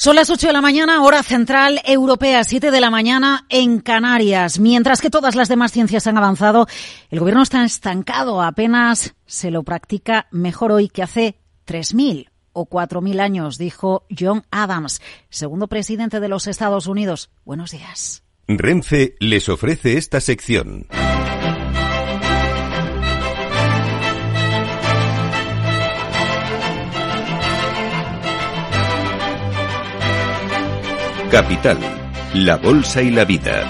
[0.00, 4.60] Son las 8 de la mañana, hora central europea, 7 de la mañana en Canarias.
[4.60, 6.68] Mientras que todas las demás ciencias han avanzado,
[7.10, 8.40] el gobierno está estancado.
[8.40, 11.34] Apenas se lo practica mejor hoy que hace
[11.66, 17.30] 3.000 o 4.000 años, dijo John Adams, segundo presidente de los Estados Unidos.
[17.44, 18.22] Buenos días.
[18.46, 20.86] Renfe les ofrece esta sección.
[31.30, 31.78] Capital,
[32.32, 33.62] la Bolsa y la Vida.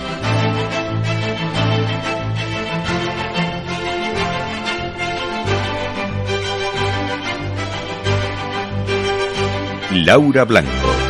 [9.90, 11.07] Laura Blanco.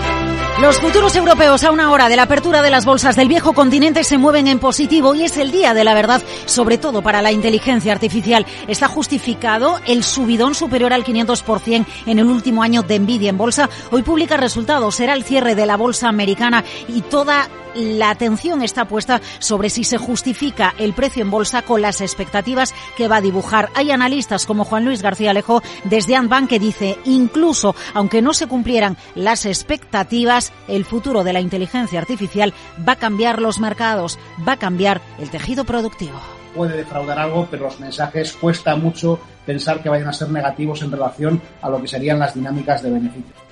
[0.61, 4.03] Los futuros europeos a una hora de la apertura de las bolsas del viejo continente
[4.03, 7.31] se mueven en positivo y es el día de la verdad, sobre todo para la
[7.31, 8.45] inteligencia artificial.
[8.67, 13.71] Está justificado el subidón superior al 500% en el último año de Nvidia en bolsa.
[13.93, 18.87] Hoy publica resultados, será el cierre de la bolsa americana y toda la atención está
[18.87, 23.21] puesta sobre si se justifica el precio en bolsa con las expectativas que va a
[23.21, 23.71] dibujar.
[23.75, 28.47] Hay analistas como Juan Luis García Alejo desde Antbank que dice, incluso aunque no se
[28.47, 32.53] cumplieran las expectativas, el futuro de la inteligencia artificial
[32.87, 36.19] va a cambiar los mercados, va a cambiar el tejido productivo
[36.59, 40.91] puede defraudar algo, pero los mensajes cuesta mucho pensar que vayan a ser negativos en
[40.91, 43.48] relación a lo que serían las dinámicas de beneficio.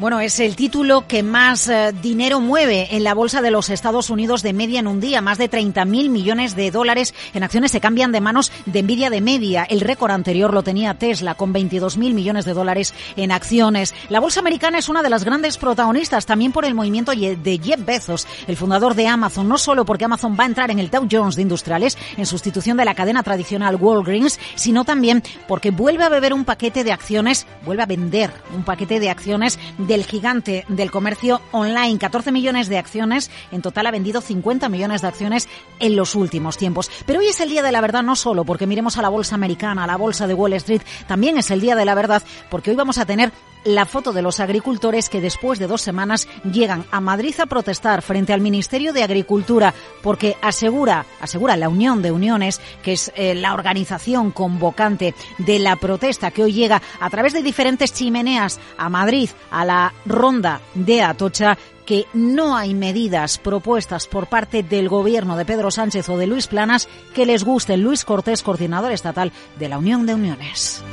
[0.00, 4.08] Bueno, es el título que más eh, dinero mueve en la bolsa de los Estados
[4.08, 5.20] Unidos de media en un día.
[5.20, 9.20] Más de 30.000 millones de dólares en acciones se cambian de manos de Nvidia de
[9.20, 9.64] media.
[9.64, 13.94] El récord anterior lo tenía Tesla con 22.000 millones de dólares en acciones.
[14.08, 17.84] La bolsa americana es una de las grandes protagonistas también por el movimiento de Jeff
[17.84, 21.06] Bezos, el fundador de Amazon, no solo porque Amazon va a entrar en el Dow
[21.10, 26.08] Jones de industriales en sustitución de la cadena tradicional Walgreens, sino también porque vuelve a
[26.08, 29.58] beber un paquete de acciones, vuelve a vender un paquete de acciones
[29.90, 31.98] del gigante del comercio online.
[31.98, 33.28] 14 millones de acciones.
[33.50, 35.48] En total ha vendido 50 millones de acciones
[35.80, 36.88] en los últimos tiempos.
[37.06, 39.34] Pero hoy es el día de la verdad no solo porque miremos a la bolsa
[39.34, 40.82] americana, a la bolsa de Wall Street.
[41.08, 43.32] También es el día de la verdad porque hoy vamos a tener
[43.64, 48.02] la foto de los agricultores que después de dos semanas llegan a Madrid a protestar
[48.02, 53.34] frente al Ministerio de Agricultura porque asegura, asegura la Unión de Uniones, que es eh,
[53.34, 58.88] la organización convocante de la protesta que hoy llega a través de diferentes chimeneas a
[58.88, 65.36] Madrid, a la ronda de Atocha, que no hay medidas propuestas por parte del gobierno
[65.36, 67.76] de Pedro Sánchez o de Luis Planas que les guste.
[67.76, 70.84] Luis Cortés, coordinador estatal de la Unión de Uniones.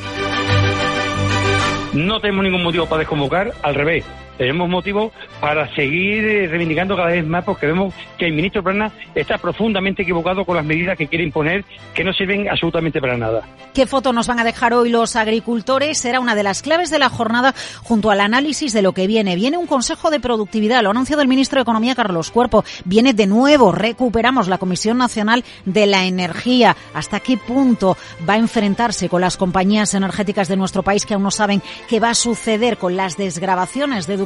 [1.93, 4.05] No tenemos ningún motivo para desconvocar, al revés
[4.37, 5.11] tenemos motivo
[5.41, 10.03] para seguir eh, reivindicando cada vez más porque vemos que el ministro Plana está profundamente
[10.03, 13.43] equivocado con las medidas que quiere imponer que no sirven absolutamente para nada.
[13.73, 15.97] ¿Qué foto nos van a dejar hoy los agricultores?
[15.97, 17.53] Será una de las claves de la jornada
[17.83, 19.35] junto al análisis de lo que viene.
[19.35, 22.63] Viene un consejo de productividad, lo ha anunciado el ministro de Economía Carlos Cuerpo.
[22.85, 26.75] Viene de nuevo, recuperamos la Comisión Nacional de la Energía.
[26.93, 31.23] ¿Hasta qué punto va a enfrentarse con las compañías energéticas de nuestro país que aún
[31.23, 34.17] no saben qué va a suceder con las desgrabaciones de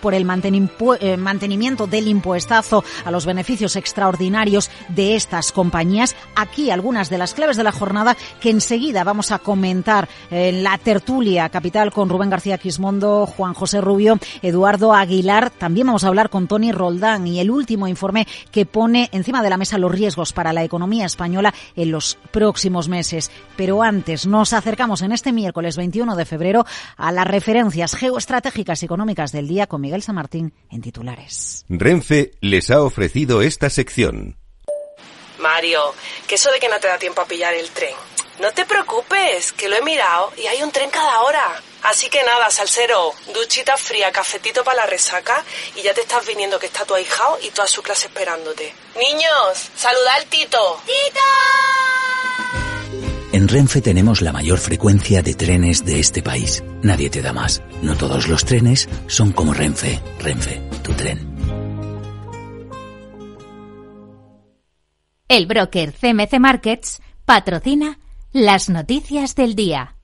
[0.00, 6.16] por el eh, mantenimiento del impuestazo a los beneficios extraordinarios de estas compañías.
[6.34, 10.78] Aquí algunas de las claves de la jornada que enseguida vamos a comentar en la
[10.78, 15.50] tertulia capital con Rubén García Quismondo, Juan José Rubio, Eduardo Aguilar.
[15.50, 19.50] También vamos a hablar con Tony Roldán y el último informe que pone encima de
[19.50, 23.30] la mesa los riesgos para la economía española en los próximos meses.
[23.56, 26.64] Pero antes nos acercamos en este miércoles 21 de febrero
[26.96, 31.64] a las referencias geoestratégicas y económicas del día con Miguel San Martín en titulares.
[31.68, 34.36] Renfe les ha ofrecido esta sección.
[35.38, 35.80] Mario,
[36.26, 37.94] que eso de que no te da tiempo a pillar el tren.
[38.40, 41.60] No te preocupes, que lo he mirado y hay un tren cada hora.
[41.82, 45.44] Así que nada, salsero, duchita fría, cafetito para la resaca
[45.76, 48.72] y ya te estás viniendo que está tu ahijao y toda su clase esperándote.
[48.96, 50.80] Niños, saluda al Tito.
[50.86, 51.20] ¡Tito!
[53.32, 56.62] En Renfe tenemos la mayor frecuencia de trenes de este país.
[56.82, 57.62] Nadie te da más.
[57.82, 60.00] No todos los trenes son como Renfe.
[60.18, 61.32] Renfe, tu tren.
[65.28, 67.98] El broker CMC Markets patrocina
[68.32, 69.96] las noticias del día.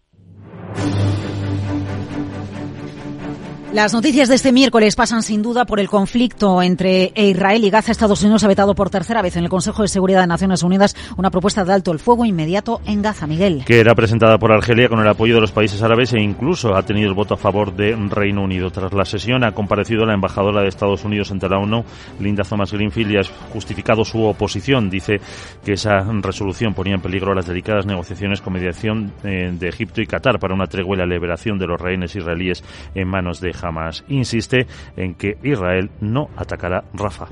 [3.73, 7.93] Las noticias de este miércoles pasan sin duda por el conflicto entre Israel y Gaza.
[7.93, 10.97] Estados Unidos ha vetado por tercera vez en el Consejo de Seguridad de Naciones Unidas
[11.19, 13.27] una propuesta de alto el fuego inmediato en Gaza.
[13.27, 13.65] Miguel.
[13.67, 16.83] Que era presentada por Argelia con el apoyo de los países árabes e incluso ha
[16.83, 18.71] tenido el voto a favor de Reino Unido.
[18.71, 21.85] Tras la sesión ha comparecido la embajadora de Estados Unidos ante la ONU,
[22.21, 24.89] Linda Thomas Greenfield, y ha justificado su oposición.
[24.89, 25.21] Dice
[25.63, 30.07] que esa resolución ponía en peligro las delicadas negociaciones con mediación eh, de Egipto y
[30.07, 34.05] Qatar para una tregua y la liberación de los rehenes israelíes en manos de Hamas.
[34.09, 34.67] Insiste
[34.97, 37.29] en que Israel no atacará Rafah.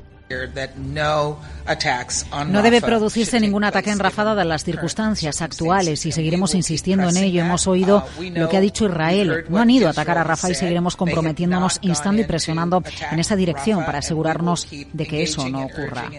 [2.47, 7.17] No debe producirse ningún ataque en Rafah dadas las circunstancias actuales y seguiremos insistiendo en
[7.17, 7.41] ello.
[7.41, 9.45] Hemos oído lo que ha dicho Israel.
[9.47, 13.35] No han ido a atacar a Rafah y seguiremos comprometiéndonos, instando y presionando en esa
[13.35, 16.09] dirección para asegurarnos de que eso no ocurra.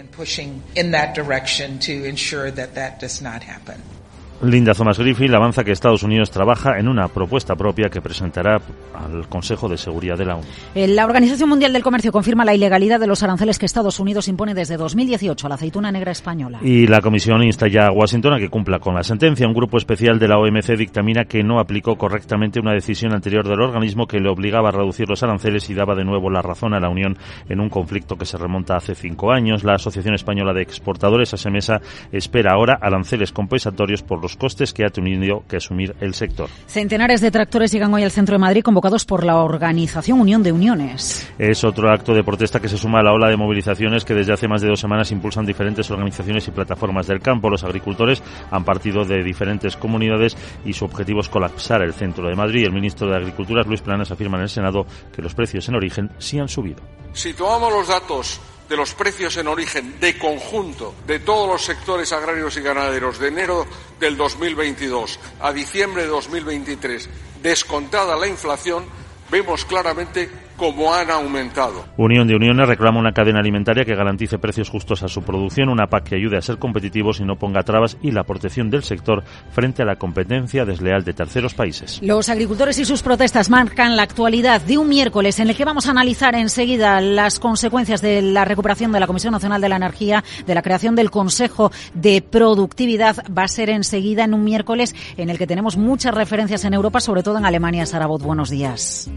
[4.41, 8.61] Linda Thomas Griffith avanza que Estados Unidos trabaja en una propuesta propia que presentará
[8.95, 10.45] al Consejo de Seguridad de la ONU.
[10.77, 14.29] Eh, la Organización Mundial del Comercio confirma la ilegalidad de los aranceles que Estados Unidos
[14.29, 16.61] impone desde 2018 a la aceituna negra española.
[16.63, 19.49] Y la Comisión insta ya a Washington a que cumpla con la sentencia.
[19.49, 23.61] Un grupo especial de la OMC dictamina que no aplicó correctamente una decisión anterior del
[23.61, 26.81] organismo que le obligaba a reducir los aranceles y daba de nuevo la razón a
[26.81, 27.19] la Unión
[27.49, 29.65] en un conflicto que se remonta hace cinco años.
[29.65, 31.81] La Asociación Española de Exportadores, ASEMESA,
[32.13, 36.51] espera ahora aranceles compensatorios por los los costes que ha tenido que asumir el sector.
[36.67, 40.53] Centenares de tractores llegan hoy al centro de Madrid convocados por la organización Unión de
[40.53, 41.27] Uniones.
[41.39, 44.35] Es otro acto de protesta que se suma a la ola de movilizaciones que desde
[44.35, 47.49] hace más de dos semanas impulsan diferentes organizaciones y plataformas del campo.
[47.49, 50.37] Los agricultores han partido de diferentes comunidades
[50.67, 52.67] y su objetivo es colapsar el centro de Madrid.
[52.67, 56.11] El ministro de Agricultura, Luis Planas, afirma en el Senado que los precios en origen
[56.19, 56.83] sí han subido.
[57.15, 62.13] Si tomamos los datos de los precios en origen de conjunto de todos los sectores
[62.13, 63.67] agrarios y ganaderos de enero
[63.99, 67.09] del 2022 a diciembre de 2023,
[67.43, 68.85] descontada la inflación,
[69.31, 71.87] vemos claramente como han aumentado.
[71.97, 75.87] Unión de Uniones reclama una cadena alimentaria que garantice precios justos a su producción, una
[75.87, 79.23] PAC que ayude a ser competitivos y no ponga trabas y la protección del sector
[79.53, 82.01] frente a la competencia desleal de terceros países.
[82.03, 85.87] Los agricultores y sus protestas marcan la actualidad de un miércoles en el que vamos
[85.87, 90.25] a analizar enseguida las consecuencias de la recuperación de la Comisión Nacional de la Energía,
[90.45, 93.25] de la creación del Consejo de Productividad.
[93.37, 97.01] Va a ser enseguida en un miércoles en el que tenemos muchas referencias en Europa,
[97.01, 97.87] sobre todo en Alemania.
[97.87, 99.09] Sarabot, buenos días.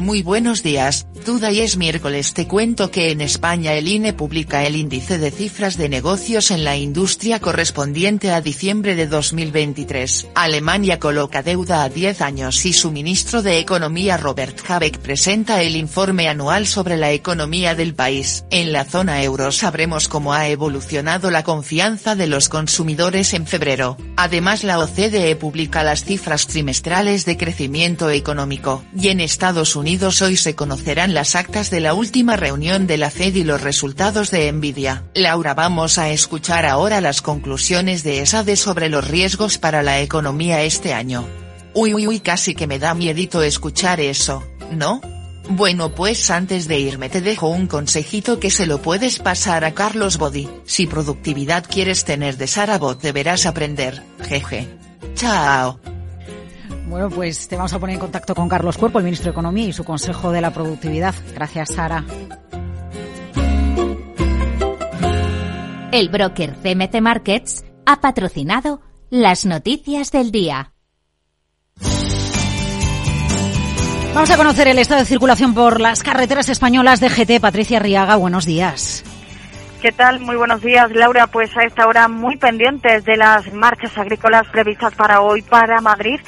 [0.00, 4.64] Muy buenos días, duda y es miércoles te cuento que en España el INE publica
[4.64, 10.28] el índice de cifras de negocios en la industria correspondiente a diciembre de 2023.
[10.34, 15.76] Alemania coloca deuda a 10 años y su ministro de Economía Robert Habeck presenta el
[15.76, 18.46] informe anual sobre la economía del país.
[18.50, 23.98] En la zona euro sabremos cómo ha evolucionado la confianza de los consumidores en febrero.
[24.16, 28.82] Además la OCDE publica las cifras trimestrales de crecimiento económico.
[28.98, 33.10] Y en Estados Unidos hoy se conocerán las actas de la última reunión de la
[33.10, 35.02] Fed y los resultados de Nvidia.
[35.14, 40.62] Laura vamos a escuchar ahora las conclusiones de ESADE sobre los riesgos para la economía
[40.62, 41.26] este año.
[41.74, 45.00] Uy uy uy casi que me da miedito escuchar eso, ¿no?
[45.48, 49.74] Bueno pues antes de irme te dejo un consejito que se lo puedes pasar a
[49.74, 50.48] Carlos Body.
[50.66, 54.68] Si productividad quieres tener de Sarabot deberás aprender, jeje.
[55.16, 55.80] Chao.
[56.90, 59.68] Bueno, pues te vamos a poner en contacto con Carlos Cuerpo, el ministro de Economía
[59.68, 61.14] y su Consejo de la Productividad.
[61.32, 62.04] Gracias, Sara.
[65.92, 70.72] El broker CMC Markets ha patrocinado las noticias del día.
[74.12, 77.40] Vamos a conocer el estado de circulación por las carreteras españolas de GT.
[77.40, 79.04] Patricia Riaga, buenos días.
[79.80, 80.18] ¿Qué tal?
[80.18, 81.28] Muy buenos días, Laura.
[81.28, 86.20] Pues a esta hora muy pendientes de las marchas agrícolas previstas para hoy para Madrid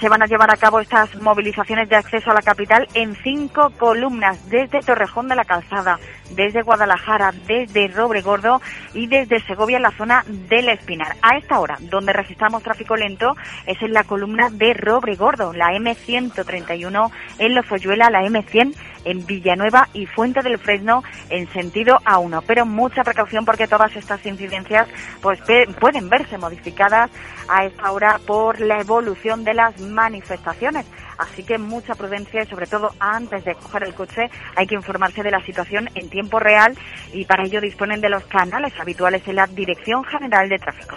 [0.00, 3.70] se van a llevar a cabo estas movilizaciones de acceso a la capital en cinco
[3.78, 5.98] columnas, desde Torrejón de la Calzada,
[6.30, 8.60] desde Guadalajara, desde Robregordo
[8.94, 11.16] y desde Segovia en la zona del Espinar.
[11.22, 13.36] A esta hora, donde registramos tráfico lento,
[13.66, 18.74] es en la columna de Robregordo, la M131 en Lozoyuela, la M100
[19.04, 22.42] en Villanueva y Fuente del Fresno en sentido A1.
[22.46, 24.88] Pero mucha precaución porque todas estas incidencias
[25.20, 25.40] pues
[25.80, 27.10] pueden verse modificadas
[27.48, 30.86] a esta hora por la evolución de las manifestaciones.
[31.18, 35.22] Así que mucha prudencia y sobre todo antes de coger el coche hay que informarse
[35.22, 36.78] de la situación en tiempo real
[37.12, 40.96] y para ello disponen de los canales habituales en la Dirección General de Tráfico.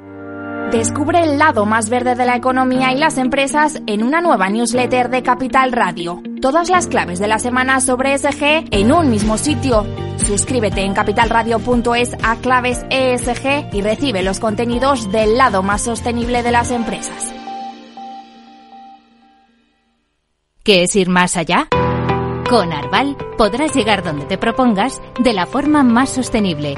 [0.71, 5.09] Descubre el lado más verde de la economía y las empresas en una nueva newsletter
[5.09, 6.23] de Capital Radio.
[6.41, 9.85] Todas las claves de la semana sobre ESG en un mismo sitio.
[10.25, 16.51] Suscríbete en capitalradio.es a claves ESG y recibe los contenidos del lado más sostenible de
[16.51, 17.33] las empresas.
[20.63, 21.67] ¿Qué es ir más allá?
[22.49, 26.77] Con Arval podrás llegar donde te propongas de la forma más sostenible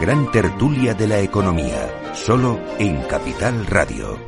[0.00, 4.18] Gran tertulia de la economía, solo en Capital Radio.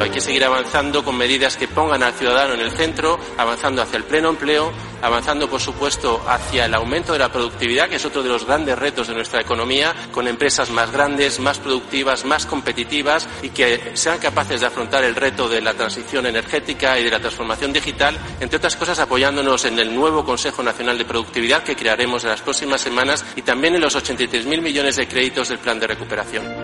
[0.00, 3.96] Hay que seguir avanzando con medidas que pongan al ciudadano en el centro, avanzando hacia
[3.96, 8.22] el pleno empleo, avanzando, por supuesto, hacia el aumento de la productividad, que es otro
[8.22, 13.26] de los grandes retos de nuestra economía, con empresas más grandes, más productivas, más competitivas
[13.42, 17.20] y que sean capaces de afrontar el reto de la transición energética y de la
[17.20, 22.24] transformación digital, entre otras cosas apoyándonos en el nuevo Consejo Nacional de Productividad que crearemos
[22.24, 25.86] en las próximas semanas y también en los 83.000 millones de créditos del plan de
[25.86, 26.59] recuperación.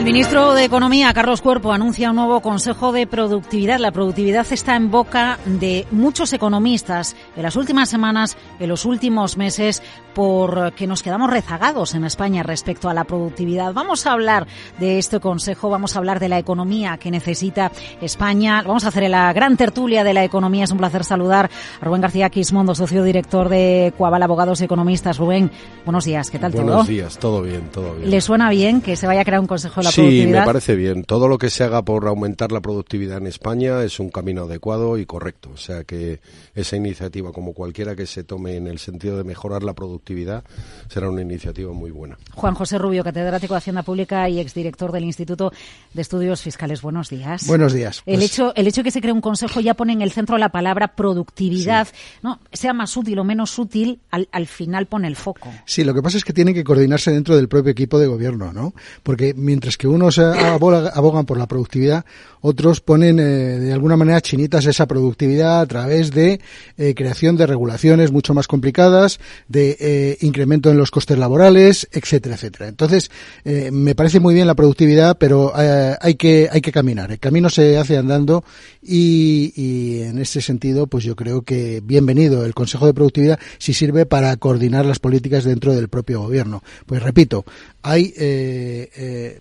[0.00, 3.78] El ministro de Economía, Carlos Cuerpo, anuncia un nuevo Consejo de Productividad.
[3.78, 9.36] La productividad está en boca de muchos economistas en las últimas semanas, en los últimos
[9.36, 9.82] meses,
[10.14, 13.74] porque nos quedamos rezagados en España respecto a la productividad.
[13.74, 14.46] Vamos a hablar
[14.78, 18.62] de este Consejo, vamos a hablar de la economía que necesita España.
[18.66, 20.64] Vamos a hacer la gran tertulia de la economía.
[20.64, 25.18] Es un placer saludar a Rubén García Quismondo, socio director de Coaval Abogados y Economistas.
[25.18, 25.50] Rubén,
[25.84, 26.30] buenos días.
[26.30, 26.76] ¿Qué tal buenos todo?
[26.76, 28.10] Buenos días, todo bien, todo bien.
[28.10, 30.40] ¿Le suena bien que se vaya a crear un Consejo de la sí, Productividad?
[30.40, 31.04] me parece bien.
[31.04, 34.98] Todo lo que se haga por aumentar la productividad en España es un camino adecuado
[34.98, 35.50] y correcto.
[35.54, 36.20] O sea que
[36.54, 40.44] esa iniciativa, como cualquiera que se tome en el sentido de mejorar la productividad,
[40.88, 42.18] será una iniciativa muy buena.
[42.34, 45.52] Juan José Rubio, catedrático de Hacienda Pública y exdirector del Instituto
[45.94, 46.82] de Estudios Fiscales.
[46.82, 47.46] Buenos días.
[47.46, 48.02] Buenos días.
[48.06, 50.12] El, Pues- hecho, el hecho de que se cree un consejo ya pone en el
[50.12, 51.88] centro la palabra productividad.
[52.22, 55.48] No, sea más útil o menos útil, al, al final pone el foco.
[55.66, 58.52] Sí, lo que pasa es que tienen que coordinarse dentro del propio equipo de gobierno,
[58.52, 58.74] ¿no?
[59.02, 62.04] Porque mientras que unos eh, aboga- abogan por la productividad,
[62.40, 66.40] otros ponen eh, de alguna manera chinitas esa productividad a través de
[66.76, 72.36] eh, creación de regulaciones mucho más complicadas, de eh, incremento en los costes laborales, etcétera,
[72.36, 72.68] etcétera.
[72.68, 73.10] Entonces,
[73.44, 77.12] eh, me parece muy bien la productividad, pero hay que hay que caminar.
[77.12, 78.44] El camino se hace andando
[78.82, 83.72] y, y en ese sentido, pues yo creo que bienvenido el Consejo de Productividad si
[83.74, 86.62] sirve para coordinar las políticas dentro del propio gobierno.
[86.86, 87.44] Pues repito,
[87.82, 88.14] hay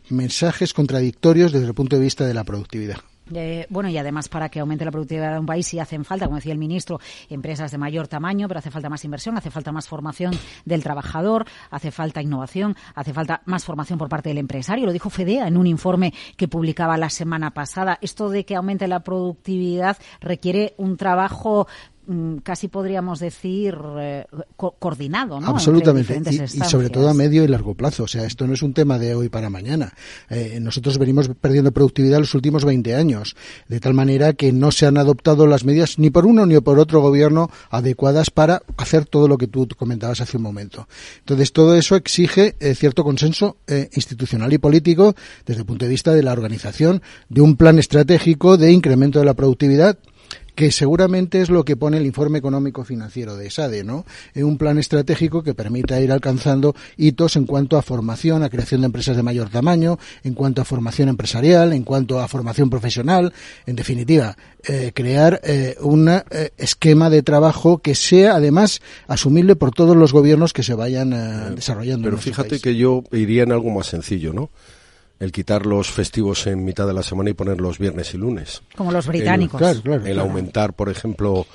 [0.09, 2.88] mensajes contradictorios desde el punto de vista de la productividad.
[3.69, 6.37] Bueno, y además para que aumente la productividad de un país sí hacen falta, como
[6.37, 9.87] decía el ministro, empresas de mayor tamaño, pero hace falta más inversión, hace falta más
[9.87, 10.33] formación
[10.65, 14.85] del trabajador, hace falta innovación, hace falta más formación por parte del empresario.
[14.85, 17.99] Lo dijo FEDEA en un informe que publicaba la semana pasada.
[18.01, 21.67] Esto de que aumente la productividad requiere un trabajo
[22.43, 24.25] casi podríamos decir eh,
[24.55, 25.47] co- coordinado, ¿no?
[25.47, 26.13] Absolutamente.
[26.13, 28.03] diferentes Y, y sobre todo a medio y largo plazo.
[28.03, 29.93] O sea, esto no es un tema de hoy para mañana.
[30.29, 33.35] Eh, nosotros venimos perdiendo productividad los últimos 20 años,
[33.67, 36.79] de tal manera que no se han adoptado las medidas ni por uno ni por
[36.79, 40.87] otro gobierno adecuadas para hacer todo lo que tú comentabas hace un momento.
[41.19, 43.57] Entonces, todo eso exige eh, cierto consenso
[43.93, 48.57] institucional y político desde el punto de vista de la organización de un plan estratégico
[48.57, 49.97] de incremento de la productividad
[50.59, 54.05] que seguramente es lo que pone el informe económico financiero de SADE, ¿no?
[54.33, 58.81] En un plan estratégico que permita ir alcanzando hitos en cuanto a formación, a creación
[58.81, 63.31] de empresas de mayor tamaño, en cuanto a formación empresarial, en cuanto a formación profesional,
[63.67, 64.35] en definitiva,
[64.67, 66.23] eh, crear eh, un eh,
[66.57, 72.03] esquema de trabajo que sea además asumible por todos los gobiernos que se vayan desarrollando.
[72.03, 74.49] Pero fíjate que yo iría en algo más sencillo, ¿no?
[75.19, 78.61] El quitar los festivos en mitad de la semana y poner los viernes y lunes.
[78.75, 79.61] Como los británicos.
[79.85, 81.45] El, aumentar, por ejemplo,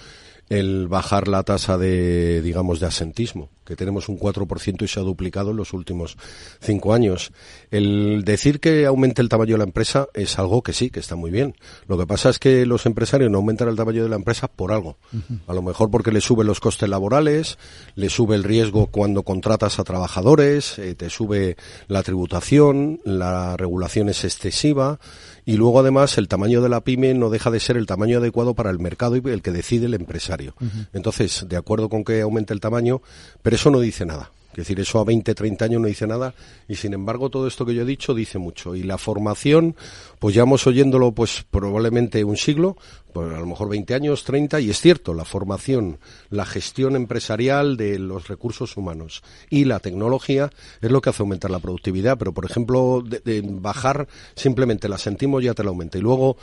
[0.58, 5.02] el bajar la tasa de, digamos, de asentismo, que tenemos un 4% y se ha
[5.02, 6.16] duplicado en los últimos
[6.60, 7.32] cinco años.
[7.70, 11.16] El decir que aumente el tamaño de la empresa es algo que sí, que está
[11.16, 11.56] muy bien.
[11.88, 14.72] Lo que pasa es que los empresarios no aumentan el tamaño de la empresa por
[14.72, 14.98] algo.
[15.46, 17.58] A lo mejor porque le suben los costes laborales,
[17.94, 21.56] le sube el riesgo cuando contratas a trabajadores, eh, te sube
[21.88, 24.98] la tributación, la regulación es excesiva
[25.44, 28.54] y luego además el tamaño de la pyme no deja de ser el tamaño adecuado
[28.54, 30.54] para el mercado y el que decide el empresario.
[30.92, 33.02] Entonces, de acuerdo con que aumente el tamaño,
[33.42, 34.30] pero eso no dice nada.
[34.62, 36.34] Es decir, eso a 20, 30 años no dice nada
[36.68, 38.74] y sin embargo todo esto que yo he dicho dice mucho.
[38.76, 39.74] Y la formación,
[40.18, 42.76] pues llevamos oyéndolo pues probablemente un siglo,
[43.12, 45.98] pues a lo mejor 20 años, 30 y es cierto, la formación,
[46.30, 51.50] la gestión empresarial de los recursos humanos y la tecnología es lo que hace aumentar
[51.50, 56.00] la productividad, pero por ejemplo, de, bajar simplemente la sentimos ya te la aumenta y
[56.00, 56.36] luego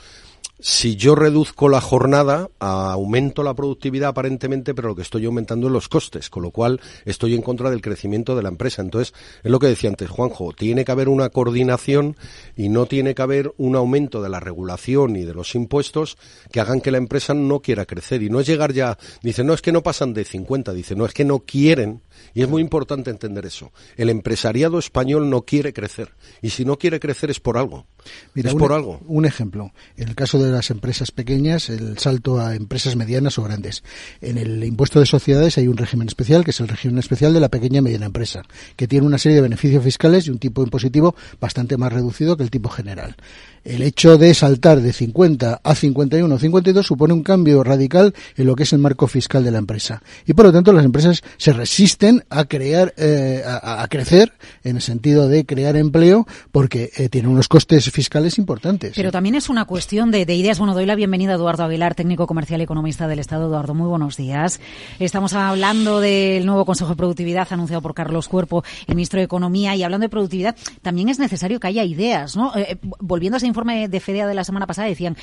[0.62, 5.72] si yo reduzco la jornada, aumento la productividad aparentemente, pero lo que estoy aumentando es
[5.72, 8.80] los costes, con lo cual estoy en contra del crecimiento de la empresa.
[8.80, 12.16] Entonces, es lo que decía antes Juanjo, tiene que haber una coordinación
[12.56, 16.16] y no tiene que haber un aumento de la regulación y de los impuestos
[16.52, 18.22] que hagan que la empresa no quiera crecer.
[18.22, 21.06] Y no es llegar ya, dice, no es que no pasan de 50, dice, no
[21.06, 22.02] es que no quieren.
[22.34, 23.72] Y es muy importante entender eso.
[23.96, 26.10] El empresariado español no quiere crecer.
[26.40, 27.86] Y si no quiere crecer es por algo.
[28.34, 29.00] Mira, es un, por algo.
[29.06, 29.72] Un ejemplo.
[29.96, 33.82] En el caso de las empresas pequeñas, el salto a empresas medianas o grandes.
[34.20, 37.40] En el impuesto de sociedades hay un régimen especial, que es el régimen especial de
[37.40, 38.42] la pequeña y mediana empresa,
[38.76, 42.42] que tiene una serie de beneficios fiscales y un tipo impositivo bastante más reducido que
[42.42, 43.16] el tipo general
[43.64, 48.46] el hecho de saltar de 50 a 51 o 52 supone un cambio radical en
[48.46, 50.02] lo que es el marco fiscal de la empresa.
[50.26, 54.32] Y por lo tanto las empresas se resisten a crear, eh, a, crecer
[54.64, 58.92] en el sentido de crear empleo porque eh, tienen unos costes fiscales importantes.
[58.94, 60.58] Pero también es una cuestión de, ideas.
[60.58, 63.46] Bueno, doy la bienvenida a Eduardo Aguilar, técnico comercial y economista del Estado.
[63.46, 64.60] Eduardo, muy buenos días.
[64.98, 69.74] Estamos hablando del nuevo Consejo de Productividad anunciado por Carlos Cuerpo, el ministro de Economía.
[69.76, 72.56] Y hablando de productividad, también es necesario que haya ideas, ¿no?
[72.56, 75.16] Eh, volviendo a ese informe de FEDEA de la semana pasada decían,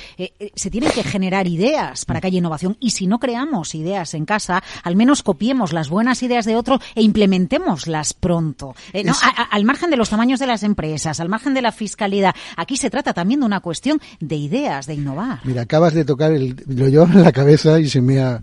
[0.54, 4.24] se tienen que generar ideas para que haya innovación y si no creamos ideas en
[4.24, 8.74] casa, al menos copiemos las buenas ideas de otro e implementémoslas pronto.
[8.92, 9.04] Eh,
[9.50, 12.90] al margen de los tamaños de las empresas, al margen de la fiscalidad, aquí se
[12.90, 15.40] trata también de una cuestión de ideas, de innovar.
[15.44, 18.42] Mira, acabas de tocar el, lo llevo en la cabeza y se me ha...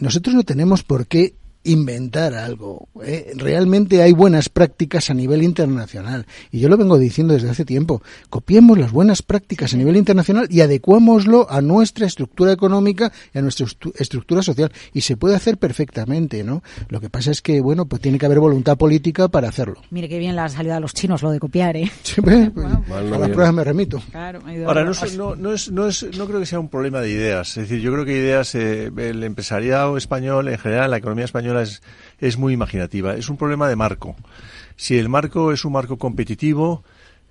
[0.00, 1.34] Nosotros no tenemos por qué
[1.66, 2.88] inventar algo.
[3.02, 3.32] ¿eh?
[3.36, 6.26] Realmente hay buenas prácticas a nivel internacional.
[6.50, 8.02] Y yo lo vengo diciendo desde hace tiempo.
[8.30, 13.42] Copiemos las buenas prácticas a nivel internacional y adecuámoslo a nuestra estructura económica y a
[13.42, 13.66] nuestra
[13.98, 14.72] estructura social.
[14.92, 16.62] Y se puede hacer perfectamente, ¿no?
[16.88, 19.82] Lo que pasa es que, bueno, pues tiene que haber voluntad política para hacerlo.
[19.90, 21.90] Mire qué bien la salida a los chinos lo de copiar, ¿eh?
[22.02, 22.50] Sí, pues,
[22.92, 24.00] a las pruebas me remito.
[24.12, 27.56] Ahora, no, no, es, no, es, no creo que sea un problema de ideas.
[27.56, 31.55] Es decir, yo creo que ideas, eh, el empresariado español, en general, la economía española
[31.62, 33.14] es, muy imaginativa.
[33.14, 34.16] Es un problema de marco.
[34.76, 36.84] Si el marco es un marco competitivo,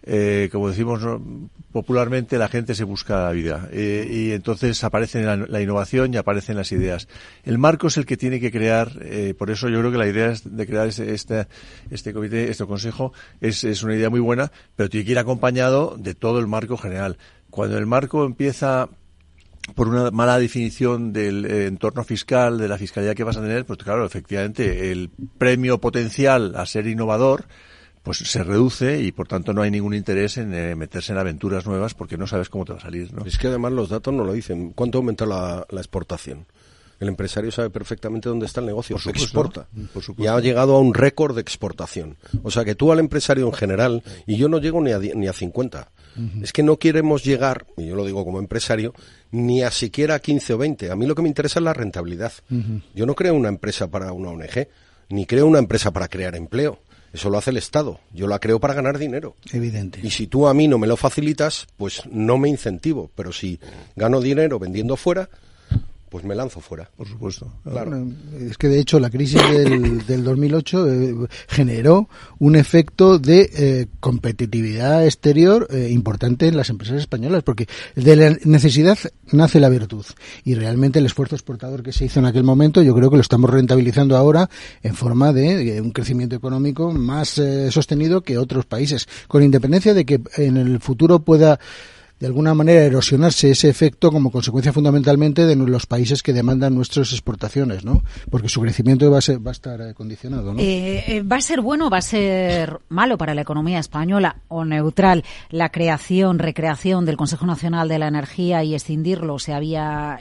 [0.04, 1.02] eh, como decimos
[1.72, 6.56] popularmente, la gente se busca la vida eh, y entonces aparece la, innovación y aparecen
[6.56, 7.08] las ideas.
[7.44, 10.08] El marco es el que tiene que crear, eh, por eso yo creo que la
[10.08, 11.48] idea de crear este, este,
[11.90, 15.96] este comité, este consejo, es, es una idea muy buena, pero tiene que ir acompañado
[15.98, 17.18] de todo el marco general.
[17.50, 18.90] Cuando el marco empieza
[19.74, 23.66] por una mala definición del eh, entorno fiscal, de la fiscalidad que vas a tener,
[23.66, 27.46] pues claro, efectivamente, el premio potencial a ser innovador,
[28.06, 31.66] pues se reduce y por tanto no hay ningún interés en eh, meterse en aventuras
[31.66, 33.26] nuevas porque no sabes cómo te va a salir, ¿no?
[33.26, 34.74] Es que además los datos no lo dicen.
[34.74, 36.46] ¿Cuánto aumenta la, exportación?
[37.00, 39.68] El empresario sabe perfectamente dónde está el negocio, por exporta.
[40.18, 42.18] y ha llegado a un récord de exportación.
[42.44, 45.28] O sea que tú al empresario en general, y yo no llego ni a, ni
[45.28, 45.92] a 50,
[46.42, 48.94] es que no queremos llegar, y yo lo digo como empresario,
[49.32, 50.92] ni a siquiera 15 o 20.
[50.92, 52.32] A mí lo que me interesa es la rentabilidad.
[52.94, 54.68] Yo no creo una empresa para una ONG,
[55.10, 56.80] ni creo una empresa para crear empleo.
[57.12, 58.02] Eso lo hace el Estado.
[58.12, 59.36] Yo la creo para ganar dinero.
[59.54, 60.02] Evidente.
[60.04, 63.10] Y si tú a mí no me lo facilitas, pues no me incentivo.
[63.16, 63.58] Pero si
[63.96, 65.30] gano dinero vendiendo fuera,
[66.10, 66.90] pues me lanzo fuera.
[66.96, 67.52] Por supuesto.
[67.64, 68.08] Claro.
[68.40, 71.16] es que de hecho la crisis del, del 2008 eh,
[71.48, 78.16] generó un efecto de eh, competitividad exterior eh, importante en las empresas españolas, porque de
[78.16, 78.98] la necesidad
[79.32, 80.06] nace la virtud.
[80.44, 83.22] Y realmente el esfuerzo exportador que se hizo en aquel momento, yo creo que lo
[83.22, 84.50] estamos rentabilizando ahora
[84.84, 90.22] en forma de, un crecimiento económico más sostenido que otros países, con independencia de que
[90.38, 91.60] en el futuro pueda
[92.20, 97.12] de alguna manera erosionarse ese efecto como consecuencia fundamentalmente de los países que demandan nuestras
[97.12, 98.04] exportaciones, ¿no?
[98.30, 100.60] Porque su crecimiento va a, va a estar eh, condicionado, ¿no?
[100.60, 104.38] Eh, eh, ¿Va a ser bueno o va a ser malo para la economía española
[104.48, 109.38] o neutral la creación, recreación del Consejo Nacional de la Energía y escindirlo?
[109.38, 110.20] Se había,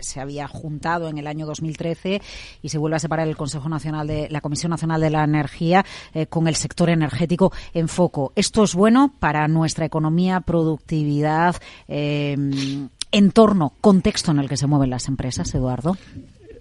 [0.00, 2.20] se había juntado en el año 2013
[2.62, 5.84] y se vuelve a separar el Consejo Nacional de la Comisión Nacional de la Energía
[6.28, 8.32] con el sector energético en foco.
[8.34, 10.95] ¿Esto es bueno para nuestra economía productiva?
[11.88, 12.36] Eh,
[13.12, 15.96] entorno, contexto en el que se mueven las empresas, Eduardo?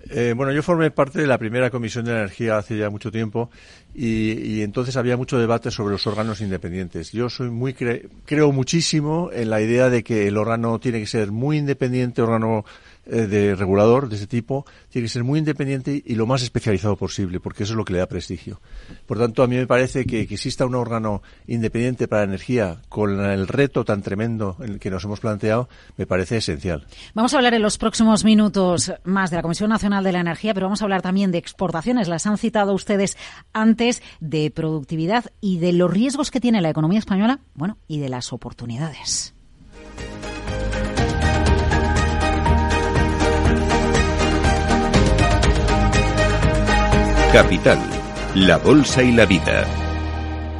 [0.09, 3.49] Eh, bueno, yo formé parte de la primera comisión de energía hace ya mucho tiempo
[3.95, 7.11] y, entonces había mucho debate sobre los órganos independientes.
[7.11, 11.31] Yo soy muy creo muchísimo en la idea de que el órgano tiene que ser
[11.31, 12.65] muy independiente, órgano
[13.05, 16.95] eh, de regulador de ese tipo tiene que ser muy independiente y lo más especializado
[16.95, 18.61] posible, porque eso es lo que le da prestigio.
[19.05, 22.77] Por tanto, a mí me parece que, que exista un órgano independiente para la energía
[22.89, 26.87] con el reto tan tremendo que nos hemos planteado, me parece esencial.
[27.13, 30.53] Vamos a hablar en los próximos minutos más de la Comisión Nacional de la Energía,
[30.53, 32.07] pero vamos a hablar también de exportaciones.
[32.07, 33.17] Las han citado ustedes
[33.53, 38.09] antes, de productividad y de los riesgos que tiene la economía española, bueno, y de
[38.09, 39.33] las oportunidades.
[47.35, 47.79] Capital,
[48.33, 49.65] la Bolsa y la Vida.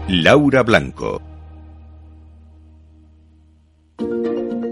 [0.09, 1.21] Laura Blanco.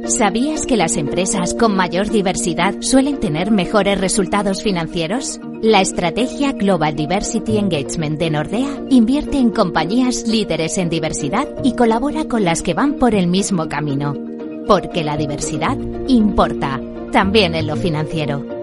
[0.08, 5.39] ¿Sabías que las empresas con mayor diversidad suelen tener mejores resultados financieros?
[5.62, 12.26] La estrategia Global Diversity Engagement de Nordea invierte en compañías líderes en diversidad y colabora
[12.26, 14.13] con las que van por el mismo camino.
[14.68, 15.78] Porque la diversidad
[16.10, 16.82] importa,
[17.13, 18.62] también en lo financiero.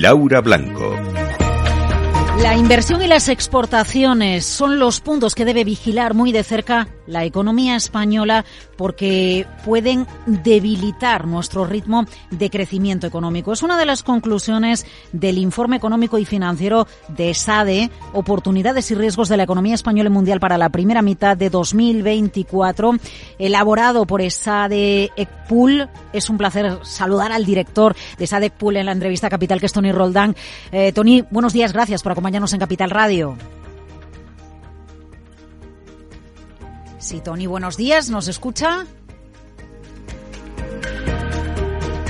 [0.00, 0.96] Laura Blanco.
[2.40, 7.24] La inversión y las exportaciones son los puntos que debe vigilar muy de cerca la
[7.24, 8.44] economía española
[8.76, 13.52] porque pueden debilitar nuestro ritmo de crecimiento económico.
[13.52, 19.28] Es una de las conclusiones del informe económico y financiero de SADE, Oportunidades y Riesgos
[19.28, 22.96] de la Economía Española y Mundial para la primera mitad de 2024,
[23.38, 25.88] elaborado por SADE ECPUL.
[26.12, 29.72] Es un placer saludar al director de SADE ECPUL en la entrevista Capital, que es
[29.72, 30.34] Tony Roldán.
[30.70, 33.36] Eh, Tony, buenos días, gracias por acompañarnos en Capital Radio.
[37.02, 38.86] Sí, Tony, buenos días, ¿nos escucha?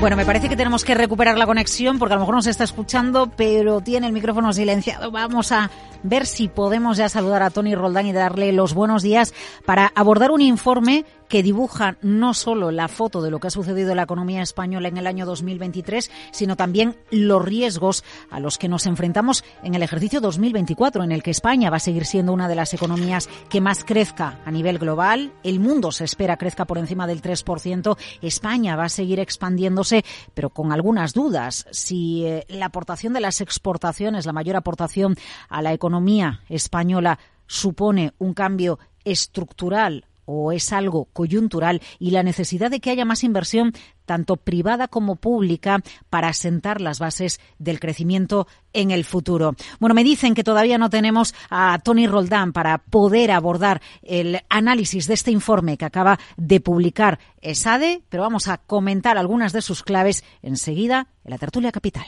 [0.01, 2.65] Bueno, me parece que tenemos que recuperar la conexión porque a lo mejor nos está
[2.65, 5.11] escuchando, pero tiene el micrófono silenciado.
[5.11, 5.71] Vamos a
[6.03, 9.33] ver si podemos ya saludar a Tony Roldán y darle los buenos días
[9.65, 13.93] para abordar un informe que dibuja no solo la foto de lo que ha sucedido
[13.93, 18.69] en la economía española en el año 2023, sino también los riesgos a los que
[18.69, 22.49] nos enfrentamos en el ejercicio 2024, en el que España va a seguir siendo una
[22.49, 25.33] de las economías que más crezca a nivel global.
[25.43, 27.97] El mundo se espera crezca por encima del 3%.
[28.21, 31.67] España va a seguir expandiéndose, pero con algunas dudas.
[31.71, 35.17] Si eh, la aportación de las exportaciones, la mayor aportación
[35.49, 42.71] a la economía española, supone un cambio estructural o es algo coyuntural y la necesidad
[42.71, 43.73] de que haya más inversión
[44.05, 45.81] tanto privada como pública
[46.11, 49.55] para asentar las bases del crecimiento en el futuro.
[49.79, 55.07] Bueno, me dicen que todavía no tenemos a Tony Roldán para poder abordar el análisis
[55.07, 59.83] de este informe que acaba de publicar ESADE, pero vamos a comentar algunas de sus
[59.83, 62.07] claves enseguida en la tertulia capital.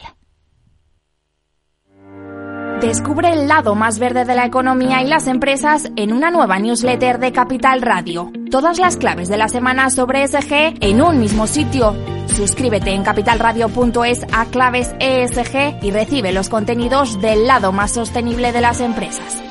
[2.84, 7.18] Descubre el lado más verde de la economía y las empresas en una nueva newsletter
[7.18, 8.30] de Capital Radio.
[8.50, 11.96] Todas las claves de la semana sobre ESG en un mismo sitio.
[12.26, 18.60] Suscríbete en capitalradio.es a claves ESG y recibe los contenidos del lado más sostenible de
[18.60, 19.42] las empresas.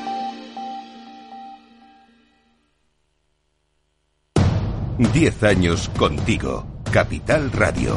[5.12, 6.64] Diez años contigo.
[6.92, 7.96] Capital Radio.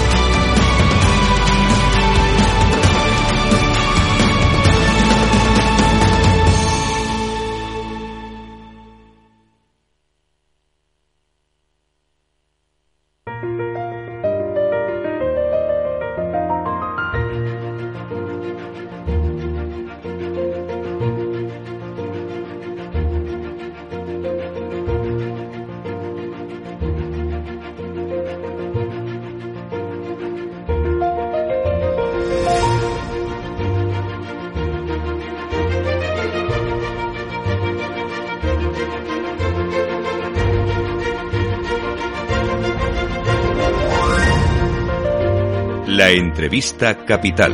[46.01, 47.53] La entrevista capital.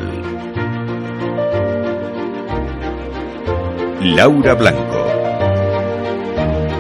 [4.02, 5.06] Laura Blanco.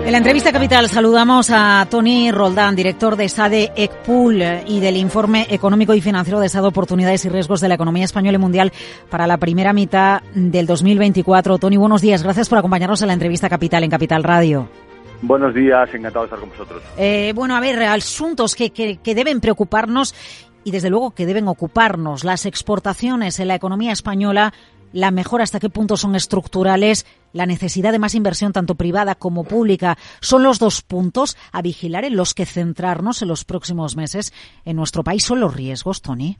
[0.05, 5.45] En la entrevista capital saludamos a Tony Roldán, director de SADE ECPUL y del Informe
[5.49, 8.71] Económico y Financiero de Estado, Oportunidades y Riesgos de la Economía Española y Mundial
[9.09, 11.57] para la primera mitad del 2024.
[11.57, 12.23] Tony, buenos días.
[12.23, 14.69] Gracias por acompañarnos en la entrevista capital en Capital Radio.
[15.21, 16.83] Buenos días, encantado de estar con vosotros.
[16.95, 20.13] Eh, bueno, a ver, asuntos que, que, que deben preocuparnos
[20.67, 22.25] y desde luego que deben ocuparnos.
[22.25, 24.51] Las exportaciones en la economía española,
[24.91, 29.45] la mejora hasta qué punto son estructurales, la necesidad de más inversión tanto privada como
[29.45, 34.33] pública, son los dos puntos a vigilar en los que centrarnos en los próximos meses
[34.65, 35.23] en nuestro país.
[35.23, 36.35] ¿Son los riesgos, Tony?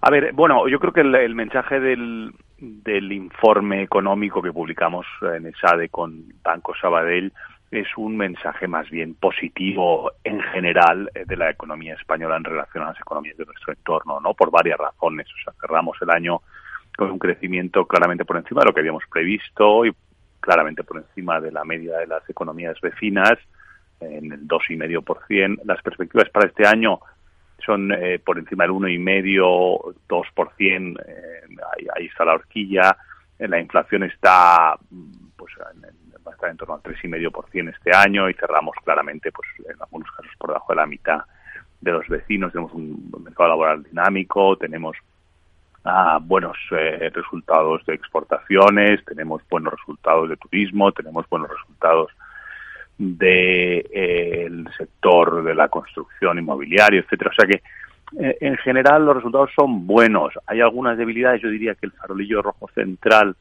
[0.00, 5.04] A ver, bueno, yo creo que el, el mensaje del, del informe económico que publicamos
[5.34, 7.32] en ESADE con Banco Sabadell
[7.74, 12.84] es un mensaje más bien positivo en general eh, de la economía española en relación
[12.84, 14.34] a las economías de nuestro entorno, ¿no?
[14.34, 15.26] Por varias razones.
[15.26, 16.40] O sea, cerramos el año
[16.96, 19.92] con un crecimiento claramente por encima de lo que habíamos previsto y
[20.40, 23.38] claramente por encima de la media de las economías vecinas,
[24.00, 25.60] en el 2,5%.
[25.64, 27.00] Las perspectivas para este año
[27.64, 31.40] son eh, por encima del 1,5%, 2%, eh,
[31.76, 32.96] ahí, ahí está la horquilla.
[33.38, 34.78] La inflación está
[35.36, 39.48] pues en, va a estar en torno al 3,5% este año y cerramos claramente, pues
[39.58, 41.20] en algunos casos por debajo de la mitad
[41.80, 42.52] de los vecinos.
[42.52, 44.96] Tenemos un mercado laboral dinámico, tenemos
[45.84, 52.10] ah, buenos eh, resultados de exportaciones, tenemos buenos resultados de turismo, tenemos buenos resultados
[52.96, 57.30] del de, eh, sector de la construcción inmobiliaria, etcétera.
[57.30, 57.62] O sea que
[58.18, 60.34] eh, en general los resultados son buenos.
[60.46, 63.36] Hay algunas debilidades, yo diría que el farolillo rojo central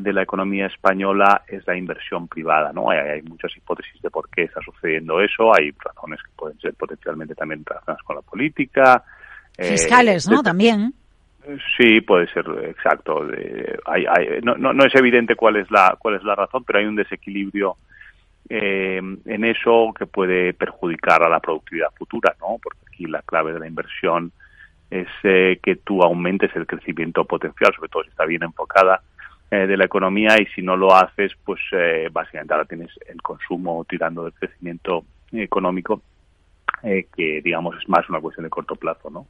[0.00, 2.90] de la economía española es la inversión privada, ¿no?
[2.90, 6.74] Hay, hay, muchas hipótesis de por qué está sucediendo eso, hay razones que pueden ser
[6.74, 9.04] potencialmente también relacionadas con la política.
[9.56, 10.42] Fiscales, eh, ¿no?
[10.42, 10.92] También.
[11.76, 13.24] Sí, puede ser, exacto.
[13.86, 16.80] Hay, hay, no, no, no, es evidente cuál es la cuál es la razón, pero
[16.80, 17.76] hay un desequilibrio
[18.48, 22.56] eh, en eso que puede perjudicar a la productividad futura, ¿no?
[22.60, 24.32] Porque aquí la clave de la inversión
[24.90, 29.02] es eh, que tú aumentes el crecimiento potencial, sobre todo si está bien enfocada
[29.50, 33.20] eh, de la economía y si no lo haces, pues eh, básicamente ahora tienes el
[33.22, 36.02] consumo tirando del crecimiento económico,
[36.82, 39.26] eh, que digamos es más una cuestión de corto plazo, ¿no?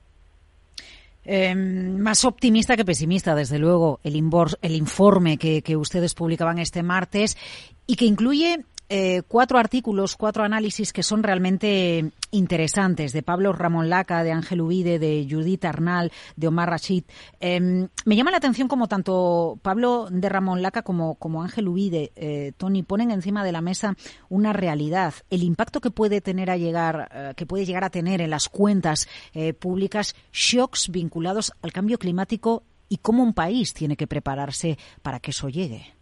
[1.27, 4.14] Eh, más optimista que pesimista, desde luego, el,
[4.61, 7.38] el informe que, que ustedes publicaban este martes
[7.87, 13.88] y que incluye eh, cuatro artículos, cuatro análisis que son realmente interesantes, de Pablo Ramón
[13.88, 17.05] Laca, de Ángel Ubide, de Judith Arnal, de Omar Rashid.
[17.40, 22.12] Eh, me llama la atención como tanto Pablo de Ramón Laca como, como Ángel Ubide,
[22.16, 23.97] eh, Tony, ponen encima de la mesa
[24.29, 28.20] una realidad, el impacto que puede tener a llegar, eh, que puede llegar a tener
[28.20, 33.97] en las cuentas eh, públicas, shocks vinculados al cambio climático y cómo un país tiene
[33.97, 35.94] que prepararse para que eso llegue.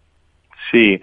[0.70, 1.00] Sí,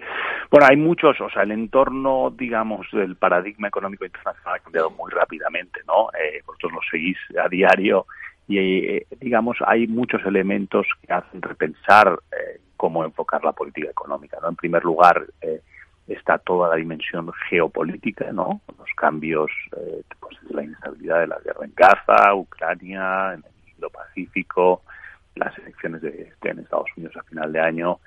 [0.50, 5.10] bueno, hay muchos, o sea, el entorno, digamos, del paradigma económico internacional ha cambiado muy
[5.10, 6.08] rápidamente, ¿no?
[6.10, 8.06] Eh, vosotros lo seguís a diario
[8.48, 14.38] y, eh, digamos, hay muchos elementos que hacen repensar eh, cómo enfocar la política económica,
[14.42, 14.48] ¿no?
[14.48, 15.60] En primer lugar, eh,
[16.08, 18.60] está toda la dimensión geopolítica, ¿no?
[18.78, 24.82] Los cambios, eh, pues la inestabilidad de la guerra en Gaza, Ucrania, en el Indo-Pacífico,
[25.34, 27.98] las elecciones de, en Estados Unidos a final de año.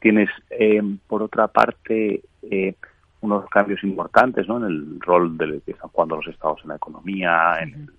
[0.00, 2.74] Tienes, eh, por otra parte, eh,
[3.20, 4.58] unos cambios importantes, ¿no?
[4.58, 7.90] En el rol del que están jugando los estados en la economía, en el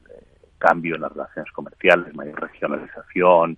[0.58, 3.58] cambio en las relaciones comerciales, mayor regionalización,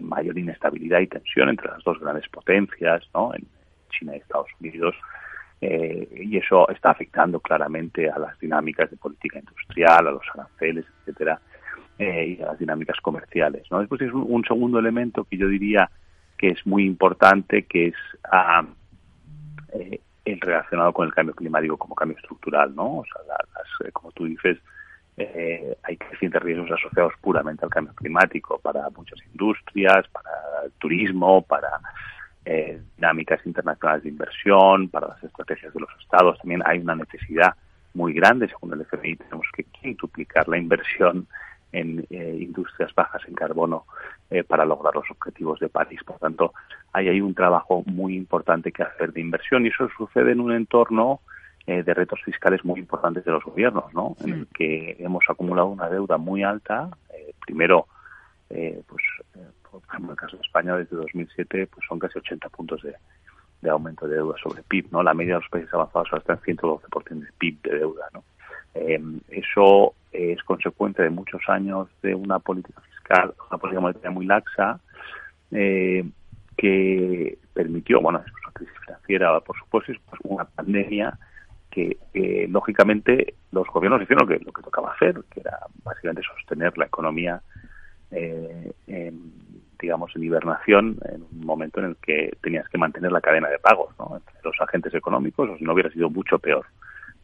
[0.00, 3.32] mayor inestabilidad y tensión entre las dos grandes potencias, ¿no?
[3.34, 3.46] En
[3.90, 4.94] China y Estados Unidos
[5.60, 10.84] eh, y eso está afectando claramente a las dinámicas de política industrial, a los aranceles,
[11.00, 11.40] etcétera,
[11.98, 13.64] eh, y a las dinámicas comerciales.
[13.70, 13.80] ¿no?
[13.80, 15.90] Después es un, segundo elemento que yo diría
[16.36, 17.94] que es muy importante, que es
[18.30, 18.64] ah,
[19.74, 22.98] eh, el relacionado con el cambio climático como cambio estructural, ¿no?
[22.98, 24.58] O sea, las, como tú dices,
[25.82, 30.30] hay crecientes riesgos asociados puramente al cambio climático para muchas industrias, para
[30.78, 31.80] turismo, para
[32.50, 36.38] eh, dinámicas internacionales de inversión, para las estrategias de los estados.
[36.38, 37.54] También hay una necesidad
[37.92, 39.66] muy grande, según el FMI, tenemos que
[40.00, 41.26] duplicar la inversión
[41.72, 43.84] en eh, industrias bajas en carbono
[44.30, 46.00] eh, para lograr los objetivos de París.
[46.04, 46.54] Por tanto,
[46.92, 50.52] hay ahí un trabajo muy importante que hacer de inversión y eso sucede en un
[50.52, 51.20] entorno
[51.66, 54.16] de retos fiscales muy importantes de los gobiernos, ¿no?
[54.24, 56.88] En el que hemos acumulado una deuda muy alta,
[57.44, 57.88] primero,
[58.48, 59.02] pues
[59.70, 63.70] por ejemplo, en el caso de España, desde 2007, pues son casi 80 puntos de,
[63.70, 65.02] aumento de deuda sobre PIB, ¿no?
[65.02, 68.24] La media de los países avanzados está en 112% de PIB de deuda, ¿no?
[68.74, 74.26] Eh, eso es consecuencia de muchos años de una política fiscal, una política monetaria muy
[74.26, 74.80] laxa,
[75.50, 76.04] eh,
[76.56, 81.18] que permitió, bueno, después una crisis financiera, por supuesto, pues una pandemia
[81.70, 81.96] que,
[82.48, 86.86] lógicamente, los gobiernos hicieron lo que, lo que tocaba hacer, que era básicamente sostener la
[86.86, 87.40] economía
[88.10, 89.32] eh, en,
[89.78, 93.58] digamos, en hibernación en un momento en el que tenías que mantener la cadena de
[93.58, 94.16] pagos ¿no?
[94.16, 96.66] entre los agentes económicos, o si no hubiera sido mucho peor.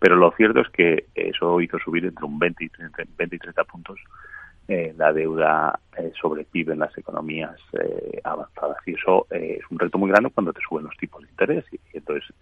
[0.04, 3.38] Pero lo cierto es que eso hizo subir entre un 20 y 30, 20 y
[3.38, 3.98] 30 puntos
[4.68, 8.76] eh, la deuda eh, sobre PIB en las economías eh, avanzadas.
[8.84, 11.64] Y eso es un reto muy grande cuando te suben los tipos de interés.
[11.72, 12.36] Y, entonces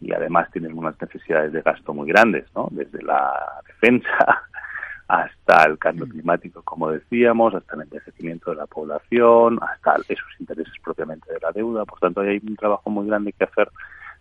[0.00, 2.66] y además tienes unas necesidades de gasto muy grandes, ¿no?
[2.72, 4.42] Desde la defensa
[5.06, 6.10] hasta el cambio mm.
[6.10, 11.52] climático, como decíamos, hasta el envejecimiento de la población, hasta esos intereses propiamente de la
[11.52, 11.84] deuda.
[11.84, 13.70] Por tanto, hay un trabajo muy grande que hacer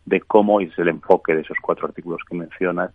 [0.05, 2.91] de cómo, y es el enfoque de esos cuatro artículos que mencionas,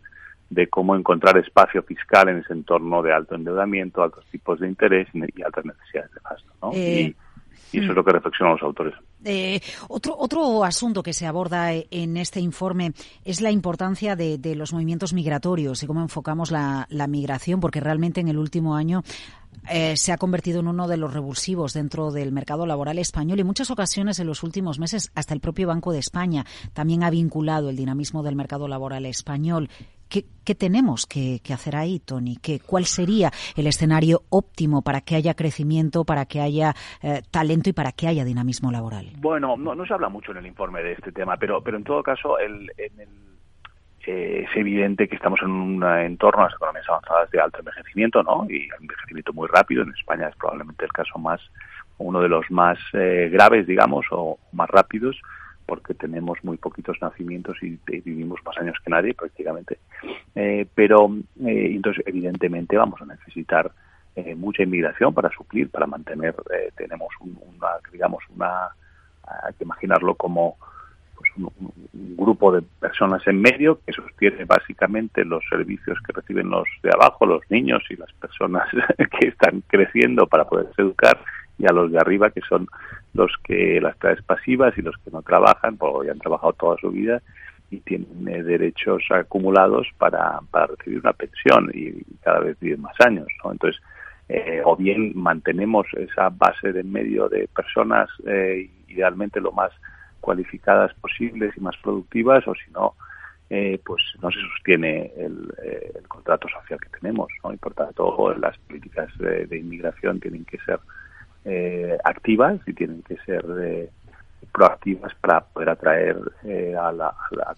[0.50, 5.08] de cómo encontrar espacio fiscal en ese entorno de alto endeudamiento, altos tipos de interés
[5.14, 6.52] y altas necesidades de gasto.
[6.62, 6.70] ¿no?
[6.74, 7.14] Eh,
[7.72, 8.94] y eso es lo que reflexionan los autores.
[9.24, 12.92] Eh, otro, otro asunto que se aborda en este informe
[13.24, 18.28] es la importancia de, los movimientos migratorios y cómo enfocamos la, migración, porque realmente en
[18.28, 19.02] el último año
[19.68, 23.42] eh, se ha convertido en uno de los revulsivos dentro del mercado laboral español y
[23.42, 27.10] en muchas ocasiones en los últimos meses hasta el propio Banco de España también ha
[27.10, 29.68] vinculado el dinamismo del mercado laboral español.
[30.44, 32.36] ¿Qué, tenemos que, hacer ahí, Tony?
[32.36, 37.70] ¿Qué, ¿Cuál sería el escenario óptimo para que haya crecimiento, para que haya eh, talento
[37.70, 39.13] y para que haya dinamismo laboral?
[39.18, 42.02] Bueno, no, se habla mucho en el informe de este tema, pero, pero en todo
[42.02, 42.88] caso el, eh,
[44.06, 48.46] es evidente que estamos en un entorno, las economías avanzadas, de alto envejecimiento, ¿no?
[48.50, 49.82] Y envejecimiento muy rápido.
[49.82, 51.40] En España es probablemente el caso más,
[51.98, 55.16] uno de los más eh, graves, digamos, o más rápidos
[55.66, 59.78] porque tenemos muy poquitos nacimientos y, vivimos más años que nadie prácticamente.
[60.34, 61.10] Eh, pero
[61.44, 63.70] eh, entonces, evidentemente, vamos a necesitar
[64.16, 66.34] eh, mucha inmigración para suplir, para mantener.
[66.76, 68.68] tenemos una, digamos, una.
[69.44, 70.56] Hay que imaginarlo como
[71.16, 71.72] pues, un,
[72.16, 77.26] grupo de personas en medio que sostiene básicamente los servicios que reciben los de abajo,
[77.26, 78.66] los niños y las personas
[79.20, 81.18] que están creciendo para poderse educar
[81.58, 82.66] y a los de arriba que son
[83.12, 86.90] los que las clases pasivas y los que no trabajan, porque han trabajado toda su
[86.90, 87.20] vida
[87.70, 92.94] y tienen eh, derechos acumulados para, para recibir una pensión y cada vez viven más
[93.00, 93.26] años.
[93.44, 93.52] ¿no?
[93.52, 93.80] Entonces,
[94.28, 99.70] eh, o bien mantenemos esa base de medio de personas eh, idealmente lo más
[100.20, 102.94] cualificadas posibles y más productivas, o si no,
[103.84, 105.48] pues no se sostiene el,
[105.94, 107.28] el, contrato social que tenemos.
[107.44, 107.52] ¿no?
[107.52, 110.80] Y por tanto, las políticas de inmigración tienen que ser
[111.46, 113.90] eh, activas y tienen que ser eh,
[114.50, 116.90] proactivas para poder atraer eh, a,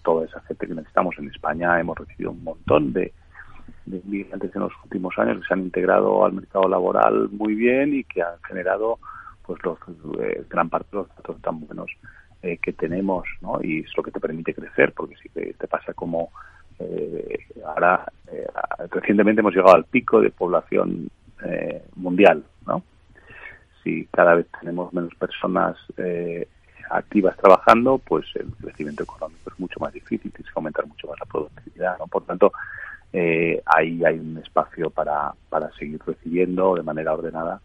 [0.03, 1.15] toda esa gente que necesitamos.
[1.17, 3.13] En España hemos recibido un montón de,
[3.87, 8.03] de en los últimos años que se han integrado al mercado laboral muy bien y
[8.03, 8.99] que han generado
[9.45, 9.77] pues los
[10.49, 11.89] gran parte de los datos tan buenos
[12.41, 13.59] que tenemos ¿no?
[13.63, 16.29] y es lo que te permite crecer porque si te, te pasa como
[17.65, 18.05] ahora
[18.91, 21.09] recientemente hemos llegado al pico de población
[21.95, 22.83] mundial ¿no?
[23.87, 26.47] si cada vez tenemos menos personas eh,
[26.89, 31.19] activas trabajando, pues el crecimiento económico es mucho más difícil, tienes que aumentar mucho más
[31.19, 32.07] la productividad, ¿no?
[32.07, 32.51] Por tanto,
[33.13, 37.61] eh, ahí hay un espacio para, para seguir recibiendo de manera ordenada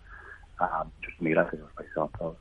[0.58, 2.36] a muchos inmigrantes en los países avanzados.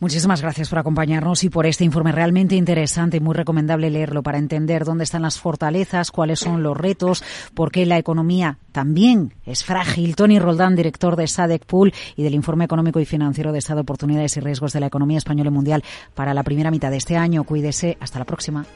[0.00, 4.38] Muchísimas gracias por acompañarnos y por este informe realmente interesante y muy recomendable leerlo para
[4.38, 7.24] entender dónde están las fortalezas, cuáles son los retos,
[7.54, 10.16] por qué la economía también es frágil.
[10.16, 14.36] Tony Roldán, director de SADEC Pool y del Informe Económico y Financiero de Estado, Oportunidades
[14.36, 15.82] y Riesgos de la Economía Española y Mundial
[16.14, 17.44] para la primera mitad de este año.
[17.44, 17.96] Cuídese.
[18.00, 18.66] Hasta la próxima.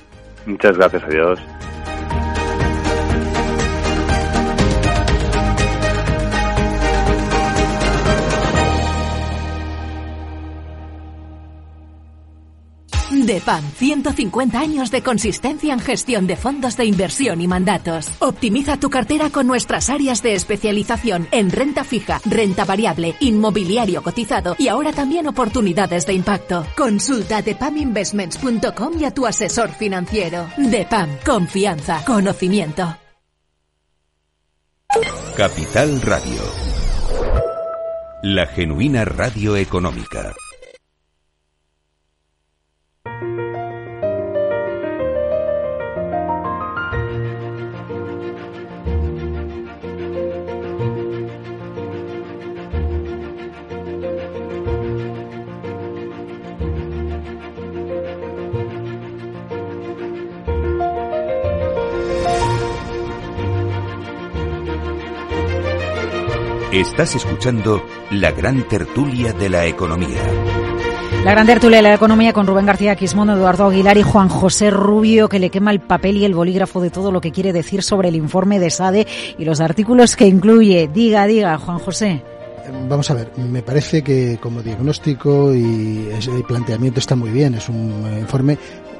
[0.47, 1.03] Muchas gracias.
[1.05, 1.39] Adiós.
[13.29, 18.09] DEPAM, 150 años de consistencia en gestión de fondos de inversión y mandatos.
[18.21, 24.57] Optimiza tu cartera con nuestras áreas de especialización en renta fija, renta variable, inmobiliario cotizado
[24.59, 26.65] y ahora también oportunidades de impacto.
[26.75, 30.49] Consulta depaminvestments.com y a tu asesor financiero.
[30.57, 32.97] DEPAM, confianza, conocimiento.
[35.37, 36.41] Capital Radio.
[38.23, 40.35] La genuina radio económica.
[66.79, 70.23] Estás escuchando la gran tertulia de la economía.
[71.25, 74.71] La gran tertulia de la economía con Rubén García Quismondo, Eduardo Aguilar y Juan José
[74.71, 77.83] Rubio, que le quema el papel y el bolígrafo de todo lo que quiere decir
[77.83, 80.89] sobre el informe de SADE y los artículos que incluye.
[80.95, 82.23] Diga, diga, Juan José.
[82.89, 87.55] Vamos a ver, me parece que como diagnóstico y el planteamiento está muy bien.
[87.55, 88.57] Es un informe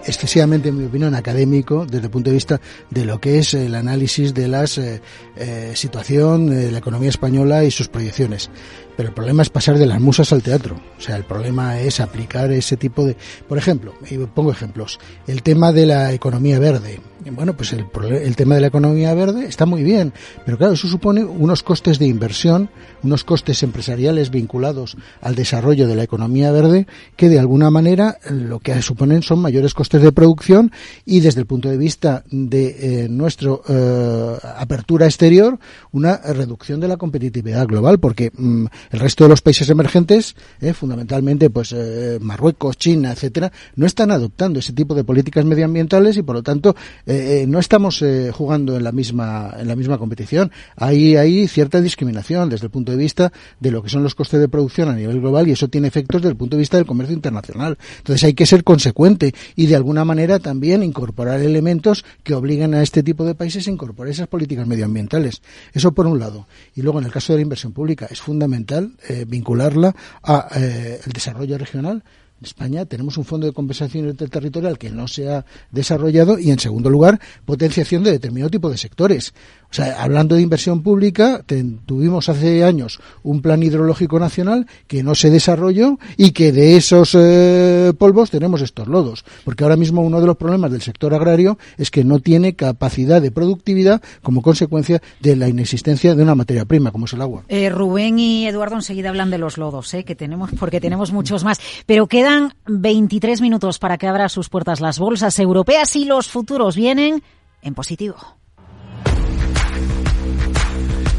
[0.09, 3.75] excesivamente, en mi opinión, académico desde el punto de vista de lo que es el
[3.75, 5.01] análisis de la eh,
[5.37, 8.51] eh, situación de la economía española y sus proyecciones.
[8.97, 10.81] Pero el problema es pasar de las musas al teatro.
[10.99, 13.17] O sea, el problema es aplicar ese tipo de...
[13.47, 14.99] Por ejemplo, y pongo ejemplos,
[15.29, 17.01] el tema de la economía verde.
[17.25, 20.13] Bueno, pues el, el tema de la economía verde está muy bien,
[20.45, 22.71] pero claro, eso supone unos costes de inversión,
[23.03, 28.61] unos costes empresariales vinculados al desarrollo de la economía verde, que de alguna manera lo
[28.61, 30.71] que suponen son mayores costes de producción
[31.05, 35.59] y desde el punto de vista de eh, nuestra eh, apertura exterior,
[35.93, 40.73] una reducción de la competitividad global, porque mm, el resto de los países emergentes, eh,
[40.73, 46.23] fundamentalmente pues eh, Marruecos, China, etcétera, no están adoptando ese tipo de políticas medioambientales y
[46.23, 46.77] por lo tanto
[47.09, 50.53] eh, no estamos jugando en la misma en la misma competición.
[50.77, 54.41] Hay hay cierta discriminación desde el punto de vista de lo que son los costes
[54.41, 56.87] de producción a nivel global y eso tiene efectos desde el punto de vista del
[56.87, 57.79] comercio internacional.
[57.99, 62.83] Entonces hay que ser consecuente y de alguna manera también incorporar elementos que obliguen a
[62.83, 65.43] este tipo de países a incorporar esas políticas medioambientales.
[65.73, 66.47] Eso por un lado.
[66.75, 71.01] Y luego en el caso de la inversión pública es fundamental eh, vincularla al eh,
[71.07, 72.03] desarrollo regional.
[72.41, 76.61] En España tenemos un fondo de compensación interterritorial que no se ha desarrollado y, en
[76.61, 79.35] segundo lugar, potenciación de determinado tipo de sectores.
[79.71, 81.45] O sea, hablando de inversión pública,
[81.85, 87.15] tuvimos hace años un plan hidrológico nacional que no se desarrolló y que de esos
[87.15, 89.27] eh, polvos tenemos estos lodos.
[89.45, 93.21] Porque ahora mismo uno de los problemas del sector agrario es que no tiene capacidad
[93.21, 97.45] de productividad como consecuencia de la inexistencia de una materia prima, como es el agua.
[97.49, 101.45] Eh, Rubén y Eduardo enseguida hablan de los lodos, eh, que tenemos, porque tenemos muchos
[101.45, 101.61] más.
[101.85, 106.75] Pero quedan 23 minutos para que abra sus puertas las bolsas europeas y los futuros
[106.75, 107.23] vienen
[107.61, 108.17] en positivo.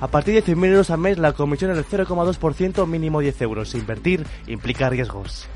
[0.00, 3.74] a partir de 100.000 euros al mes, la comisión es del 0,2%, mínimo 10 euros.
[3.74, 5.46] Invertir implica riesgos.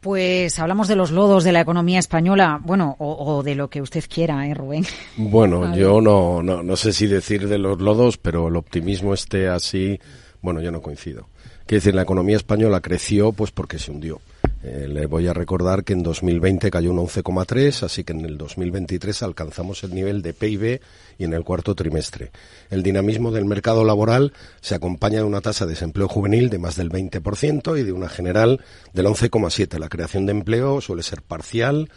[0.00, 4.04] Pues hablamos de los lodos de la economía española, bueno, o, de lo que usted
[4.08, 4.86] quiera, ¿eh, Rubén?
[5.16, 9.48] Bueno, yo no, no, no sé si decir de los lodos, pero el optimismo esté
[9.48, 10.00] así,
[10.40, 11.28] bueno, yo no coincido.
[11.66, 14.20] Quiere decir, la economía española creció pues porque se hundió
[14.62, 18.36] Eh, le voy a recordar que en 2020 cayó un 11,3, así que en el
[18.36, 20.80] 2023 alcanzamos el nivel de PIB
[21.18, 22.30] y en el cuarto trimestre.
[22.68, 26.76] El dinamismo del mercado laboral se acompaña de una tasa de desempleo juvenil de más
[26.76, 28.60] del 20% y de una general
[28.92, 29.78] del 11,7.
[29.78, 31.88] La creación de empleo suele ser parcial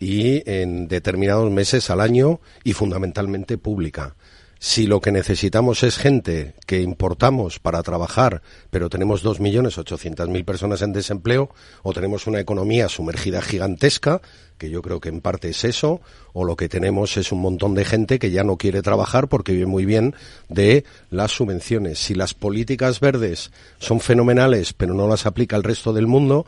[0.00, 4.16] y en determinados meses al año y fundamentalmente pública.
[4.62, 10.92] Si lo que necesitamos es gente que importamos para trabajar, pero tenemos 2.800.000 personas en
[10.92, 11.48] desempleo,
[11.82, 14.20] o tenemos una economía sumergida gigantesca,
[14.58, 16.02] que yo creo que en parte es eso,
[16.34, 19.52] o lo que tenemos es un montón de gente que ya no quiere trabajar porque
[19.52, 20.14] vive muy bien
[20.50, 21.98] de las subvenciones.
[21.98, 26.44] Si las políticas verdes son fenomenales, pero no las aplica el resto del mundo,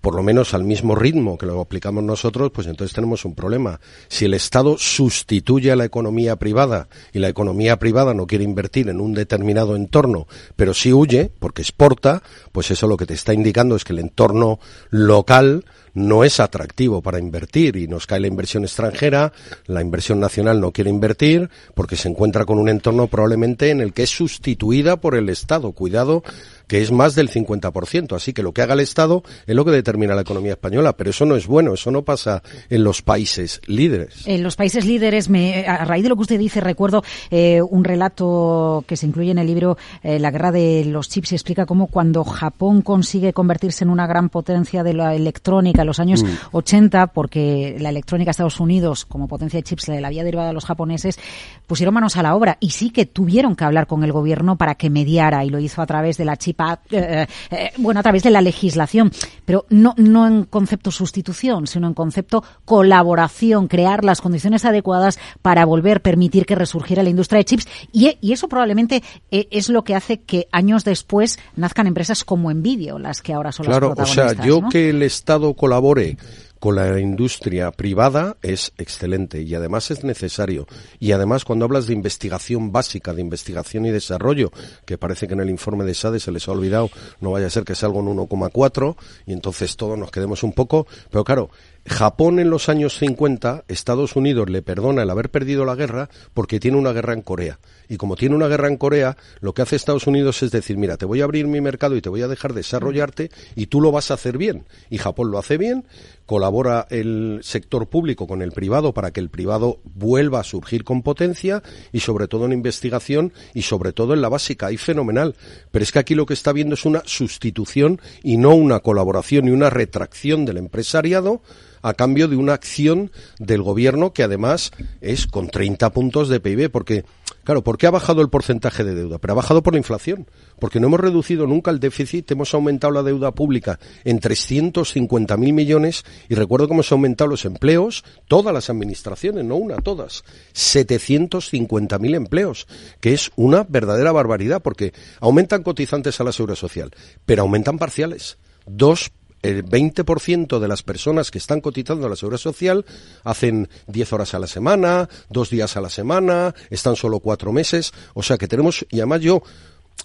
[0.00, 3.80] por lo menos al mismo ritmo que lo aplicamos nosotros, pues entonces tenemos un problema.
[4.08, 8.88] Si el Estado sustituye a la economía privada y la economía privada no quiere invertir
[8.88, 10.26] en un determinado entorno,
[10.56, 12.22] pero sí huye porque exporta,
[12.52, 14.58] pues eso lo que te está indicando es que el entorno
[14.90, 15.64] local
[15.94, 19.32] no es atractivo para invertir y nos cae la inversión extranjera,
[19.66, 23.92] la inversión nacional no quiere invertir porque se encuentra con un entorno probablemente en el
[23.92, 25.72] que es sustituida por el Estado.
[25.72, 26.22] Cuidado
[26.70, 28.14] que es más del 50%.
[28.14, 31.10] Así que lo que haga el Estado es lo que determina la economía española, pero
[31.10, 34.22] eso no es bueno, eso no pasa en los países líderes.
[34.24, 37.02] En los países líderes, me, a raíz de lo que usted dice, recuerdo
[37.32, 41.32] eh, un relato que se incluye en el libro eh, La guerra de los chips
[41.32, 45.88] y explica cómo cuando Japón consigue convertirse en una gran potencia de la electrónica en
[45.88, 47.10] los años 80, mm.
[47.12, 50.66] porque la electrónica de Estados Unidos como potencia de chips la había derivado a los
[50.66, 51.18] japoneses,
[51.66, 54.76] pusieron manos a la obra y sí que tuvieron que hablar con el gobierno para
[54.76, 56.59] que mediara y lo hizo a través de la chip
[56.90, 59.10] eh, eh, bueno, a través de la legislación,
[59.44, 65.64] pero no, no en concepto sustitución, sino en concepto colaboración, crear las condiciones adecuadas para
[65.64, 69.94] volver, permitir que resurgiera la industria de chips y, eso probablemente eh, es lo que
[69.94, 74.14] hace que años después nazcan empresas como Nvidia, las que ahora son las protagonistas.
[74.14, 76.16] Claro, o sea, yo que el Estado colabore
[76.60, 80.66] con la industria privada es excelente y además es necesario.
[81.00, 84.52] Y además cuando hablas de investigación básica, de investigación y desarrollo,
[84.84, 86.90] que parece que en el informe de SADE se les ha olvidado,
[87.20, 88.96] no vaya a ser que salga un 1,4
[89.26, 91.50] y entonces todos nos quedemos un poco, pero claro,
[91.86, 96.60] Japón en los años 50, Estados Unidos le perdona el haber perdido la guerra porque
[96.60, 97.58] tiene una guerra en Corea.
[97.88, 100.98] Y como tiene una guerra en Corea, lo que hace Estados Unidos es decir, mira,
[100.98, 103.92] te voy a abrir mi mercado y te voy a dejar desarrollarte y tú lo
[103.92, 104.66] vas a hacer bien.
[104.90, 105.86] Y Japón lo hace bien,
[106.26, 111.02] colabora el sector público con el privado para que el privado vuelva a surgir con
[111.02, 111.62] potencia
[111.92, 114.70] y sobre todo en investigación y sobre todo en la básica.
[114.70, 115.34] Y fenomenal.
[115.70, 119.48] Pero es que aquí lo que está viendo es una sustitución y no una colaboración
[119.48, 121.42] y una retracción del empresariado
[121.82, 126.70] a cambio de una acción del gobierno que además es con 30 puntos de PIB,
[126.70, 127.04] porque
[127.44, 129.18] Claro, ¿por qué ha bajado el porcentaje de deuda?
[129.18, 130.28] Pero ha bajado por la inflación,
[130.58, 136.04] porque no hemos reducido nunca el déficit, hemos aumentado la deuda pública en 350.000 millones
[136.28, 140.22] y recuerdo cómo se han aumentado los empleos, todas las administraciones, no una, todas,
[140.54, 142.68] 750.000 empleos,
[143.00, 146.90] que es una verdadera barbaridad, porque aumentan cotizantes a la seguridad social,
[147.24, 148.38] pero aumentan parciales.
[148.66, 149.12] Dos
[149.42, 152.84] el 20% de las personas que están cotizando a la seguridad social
[153.24, 157.92] hacen 10 horas a la semana, dos días a la semana, están solo cuatro meses.
[158.14, 159.42] O sea que tenemos, y además yo,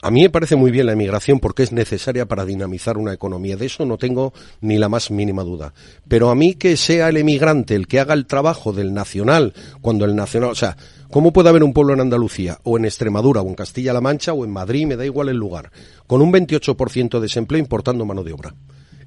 [0.01, 3.57] a mí me parece muy bien la emigración porque es necesaria para dinamizar una economía.
[3.57, 5.73] De eso no tengo ni la más mínima duda.
[6.07, 10.05] Pero a mí que sea el emigrante el que haga el trabajo del nacional, cuando
[10.05, 10.77] el nacional, o sea,
[11.09, 14.45] ¿cómo puede haber un pueblo en Andalucía, o en Extremadura, o en Castilla-La Mancha, o
[14.45, 15.71] en Madrid, me da igual el lugar,
[16.07, 18.53] con un 28% de desempleo importando mano de obra?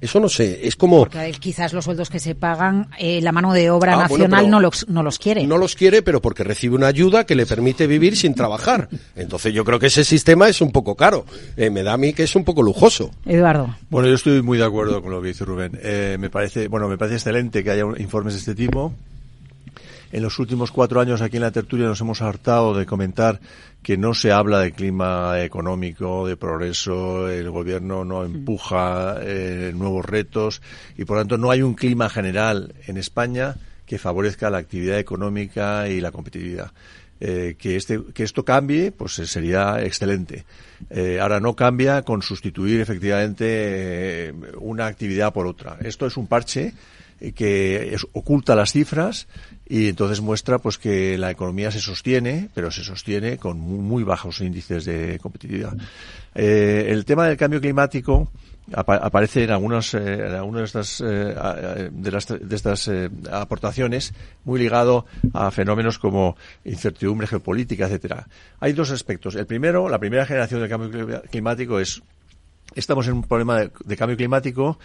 [0.01, 0.99] Eso no sé, es como...
[0.99, 4.61] Porque quizás los sueldos que se pagan, eh, la mano de obra ah, nacional no,
[4.61, 5.45] los, no los quiere.
[5.45, 8.87] No los quiere, pero porque recibe una ayuda que le permite vivir sin trabajar.
[9.15, 11.25] Entonces yo creo que ese sistema es un poco caro.
[11.57, 13.11] Eh, me da a mí que es un poco lujoso.
[13.25, 13.75] Eduardo.
[13.89, 15.77] Bueno, yo estoy muy de acuerdo con lo que dice Rubén.
[15.81, 18.93] Eh, me parece, bueno, me parece excelente que haya informes de este tipo.
[20.11, 23.39] En los últimos cuatro años aquí en la tertulia nos hemos hartado de comentar
[23.83, 30.03] que no se habla de clima económico, de progreso, el gobierno no empuja eh, nuevos
[30.03, 30.61] retos
[30.97, 33.55] y por lo tanto no hay un clima general en España
[33.85, 36.71] que favorezca la actividad económica y la competitividad.
[37.21, 40.45] Eh, que, este, que esto cambie, pues sería excelente.
[40.89, 45.77] Eh, ahora no cambia con sustituir efectivamente una actividad por otra.
[45.81, 46.73] Esto es un parche
[47.35, 49.27] que oculta las cifras
[49.67, 54.41] y entonces muestra pues que la economía se sostiene, pero se sostiene con muy, bajos
[54.41, 55.73] índices de competitividad.
[56.33, 58.31] Eh, el tema del cambio climático
[58.71, 62.89] aparece en algunas, eh, en algunas de estas, eh, de, las, de estas
[63.31, 64.13] aportaciones
[64.43, 68.27] muy ligado a fenómenos como incertidumbre geopolítica, etcétera.
[68.59, 69.35] Hay dos aspectos.
[69.35, 72.01] El primero, la primera generación del cambio climático es
[72.75, 74.77] estamos en un problema de cambio climático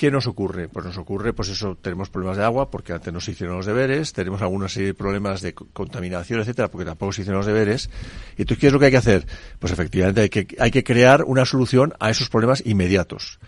[0.00, 0.66] ¿Qué nos ocurre?
[0.66, 3.66] Pues nos ocurre, pues eso, tenemos problemas de agua porque antes no se hicieron los
[3.66, 7.90] deberes, tenemos algunos problemas de contaminación, etcétera, porque tampoco se hicieron los deberes.
[8.38, 9.26] Y entonces, ¿qué es lo que hay que hacer?
[9.58, 13.40] Pues efectivamente hay que, crear una solución a esos problemas inmediatos,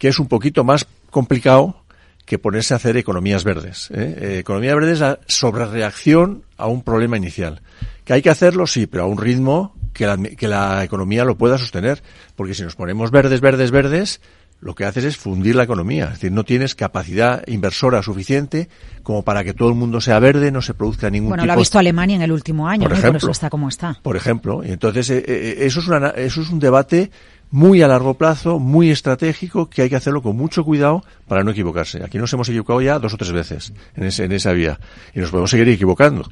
[0.00, 1.84] que es un poquito más complicado
[2.26, 3.88] que ponerse a hacer economías verdes.
[3.92, 4.16] ¿eh?
[4.20, 7.62] Eh, economía verde es la sobrereacción a un problema inicial.
[8.04, 8.66] ¿Que hay que hacerlo?
[8.66, 12.02] Sí, pero a un ritmo que la economía lo pueda sostener.
[12.34, 14.20] Porque si nos ponemos verdes, verdes, verdes,
[14.62, 16.04] lo que haces es fundir la economía.
[16.04, 18.68] Es decir, no tienes capacidad inversora suficiente
[19.02, 21.48] como para que todo el mundo sea verde, no se produzca ningún bueno, tipo...
[21.48, 22.94] lo ha visto Alemania en el último año, por, ¿no?
[22.94, 23.98] ejemplo, por eso está como está.
[24.00, 24.62] Por ejemplo.
[24.64, 27.10] Y entonces, eh, eh, eso, es una, eso es un debate
[27.50, 31.50] muy a largo plazo, muy estratégico, que hay que hacerlo con mucho cuidado para no
[31.50, 32.02] equivocarse.
[32.04, 34.78] Aquí nos hemos equivocado ya dos o tres veces en, ese, en esa vía.
[35.12, 36.30] Y nos podemos seguir equivocando.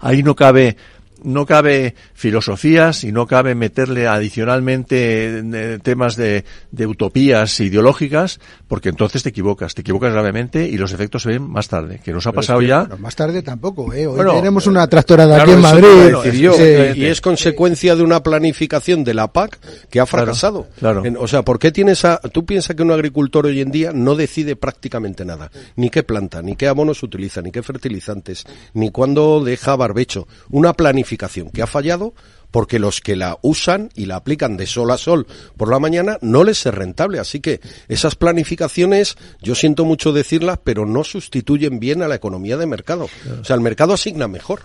[0.00, 0.76] Ahí no cabe
[1.24, 8.88] no cabe filosofías y no cabe meterle adicionalmente eh, temas de, de, utopías ideológicas, porque
[8.88, 12.00] entonces te equivocas, te equivocas gravemente y los efectos se ven más tarde.
[12.04, 12.88] Que nos ha pasado es que, ya.
[12.98, 14.06] Más tarde tampoco, ¿eh?
[14.06, 16.32] Hoy Bueno, tenemos una tractorada Claro, aquí en Madrid.
[16.40, 16.62] yo, Sí.
[17.00, 19.58] y es consecuencia de una planificación de la PAC
[19.90, 20.66] que ha fracasado.
[20.78, 21.04] claro.
[21.04, 23.92] En- o sea, ¿por qué tienes a, tú piensas que un agricultor hoy en día
[23.94, 25.50] no decide prácticamente nada?
[25.76, 28.44] Ni qué planta, ni qué abonos utiliza, ni qué fertilizantes,
[28.74, 30.26] ni cuándo deja barbecho.
[30.50, 32.14] Una planificación que ha fallado
[32.50, 36.18] porque los que la usan y la aplican de sol a sol por la mañana
[36.20, 37.18] no les es rentable.
[37.18, 42.56] Así que esas planificaciones, yo siento mucho decirlas, pero no sustituyen bien a la economía
[42.56, 43.08] de mercado.
[43.40, 44.62] O sea, el mercado asigna mejor.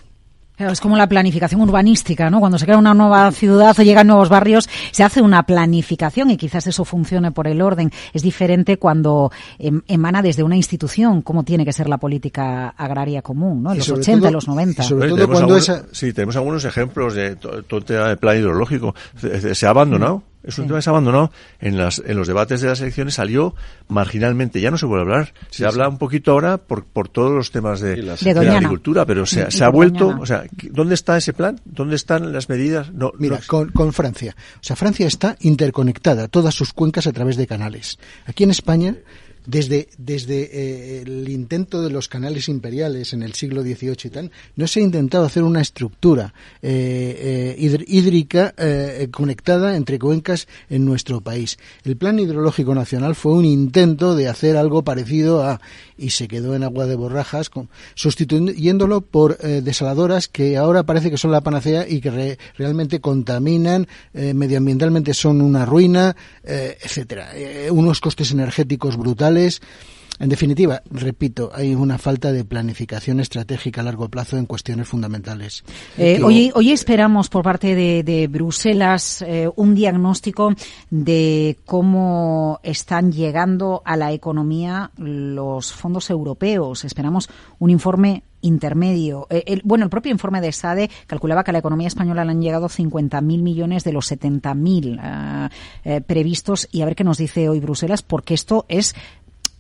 [0.58, 2.39] Claro, es como la planificación urbanística, ¿no?
[2.39, 6.38] Cuando se crea una nueva ciudad o llegan nuevos barrios, se hace una planificación y
[6.38, 7.91] quizás eso funcione por el orden.
[8.12, 13.22] Es diferente cuando em- emana desde una institución, como tiene que ser la política agraria
[13.22, 13.72] común, ¿no?
[13.72, 14.82] En los sobre 80, todo- en los 90.
[14.84, 18.08] y sobre todo cuando algunos- esa- Sí, tenemos algunos ejemplos de to- todo el tema
[18.08, 18.95] del plan hidrológico.
[19.16, 20.24] Se, se- se ha abandonado.
[20.48, 21.32] Es un tema que se ha abandonado.
[21.60, 23.54] En, las, en los debates de las elecciones salió
[23.88, 24.62] marginalmente.
[24.62, 25.34] Ya no se vuelve a hablar.
[25.50, 29.06] Se habla un poquito ahora por, por todos los temas de, De de la agricultura,
[29.06, 30.06] pero se, ha vuelto.
[30.06, 30.22] Doñana.
[30.22, 31.60] O sea, ¿dónde está ese plan?
[31.66, 32.91] ¿Dónde están las medidas?
[32.93, 34.36] No, Mira, no- con, con Francia.
[34.56, 38.00] O sea, Francia está interconectada, todas sus cuencas a través de canales.
[38.26, 38.95] Aquí en España,
[39.48, 44.32] desde, desde eh, el intento de los canales imperiales en el siglo XVIII y tal,
[44.58, 50.84] no se ha intentado hacer una estructura eh, eh, hídrica eh, conectada entre cuencas en
[50.84, 51.58] nuestro país.
[51.86, 55.62] El Plan Hidrológico Nacional fue un intento de hacer algo parecido a,
[55.98, 57.50] y se quedó en agua de borrajas,
[57.95, 63.88] sustituyéndolo por desaladoras que ahora parece que son la panacea y que re- realmente contaminan,
[64.14, 67.32] medioambientalmente son una ruina, etcétera.
[67.72, 69.37] Unos costes energéticos brutales.
[70.20, 75.64] En definitiva, repito, hay una falta de planificación estratégica a largo plazo en cuestiones fundamentales.
[75.96, 80.56] Eh, Que- hoy, hoy esperamos por parte de, de Bruselas eh, un diagnóstico
[80.90, 86.84] de cómo están llegando a la economía los fondos europeos.
[86.84, 87.30] Esperamos
[87.60, 89.28] un informe intermedio.
[89.30, 92.32] Eh, el- bueno, el propio informe de SADE calculaba que a la economía española le
[92.32, 95.52] han llegado 50.000 millones de los 70.000 ah,
[95.84, 98.96] eh, previstos y a ver qué nos dice hoy Bruselas, porque esto es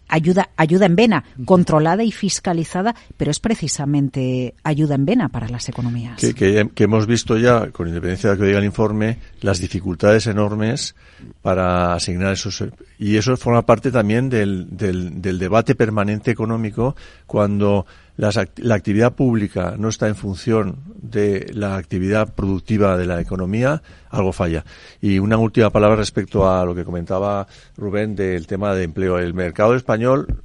[0.07, 5.69] ayuda, ayuda en vena, controlada y fiscalizada, pero es precisamente ayuda en vena para las
[5.69, 6.19] economías.
[6.19, 9.59] que, que- que hemos visto ya, con independencia de lo que diga el informe, las
[9.59, 10.95] dificultades enormes
[11.41, 12.63] para asignar esos.
[12.97, 17.85] Y eso forma parte también del, del, del debate permanente económico cuando
[18.17, 23.83] las la actividad pública no está en función de la actividad productiva de la economía,
[24.09, 24.65] algo falla.
[25.01, 29.19] Y una última palabra respecto a lo que comentaba Rubén del tema de empleo.
[29.19, 30.41] El mercado español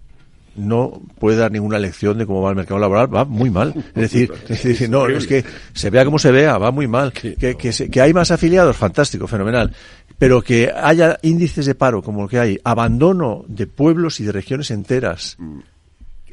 [0.57, 3.73] no puede dar ninguna lección de cómo va el mercado laboral, va muy mal.
[3.95, 7.13] Es decir, es decir, no, es que se vea como se vea, va muy mal.
[7.37, 9.73] Que, que, se- que hay más afiliados, fantástico, fenomenal.
[10.19, 14.33] Pero que haya índices de paro como el que hay, abandono de pueblos y de
[14.33, 15.37] regiones enteras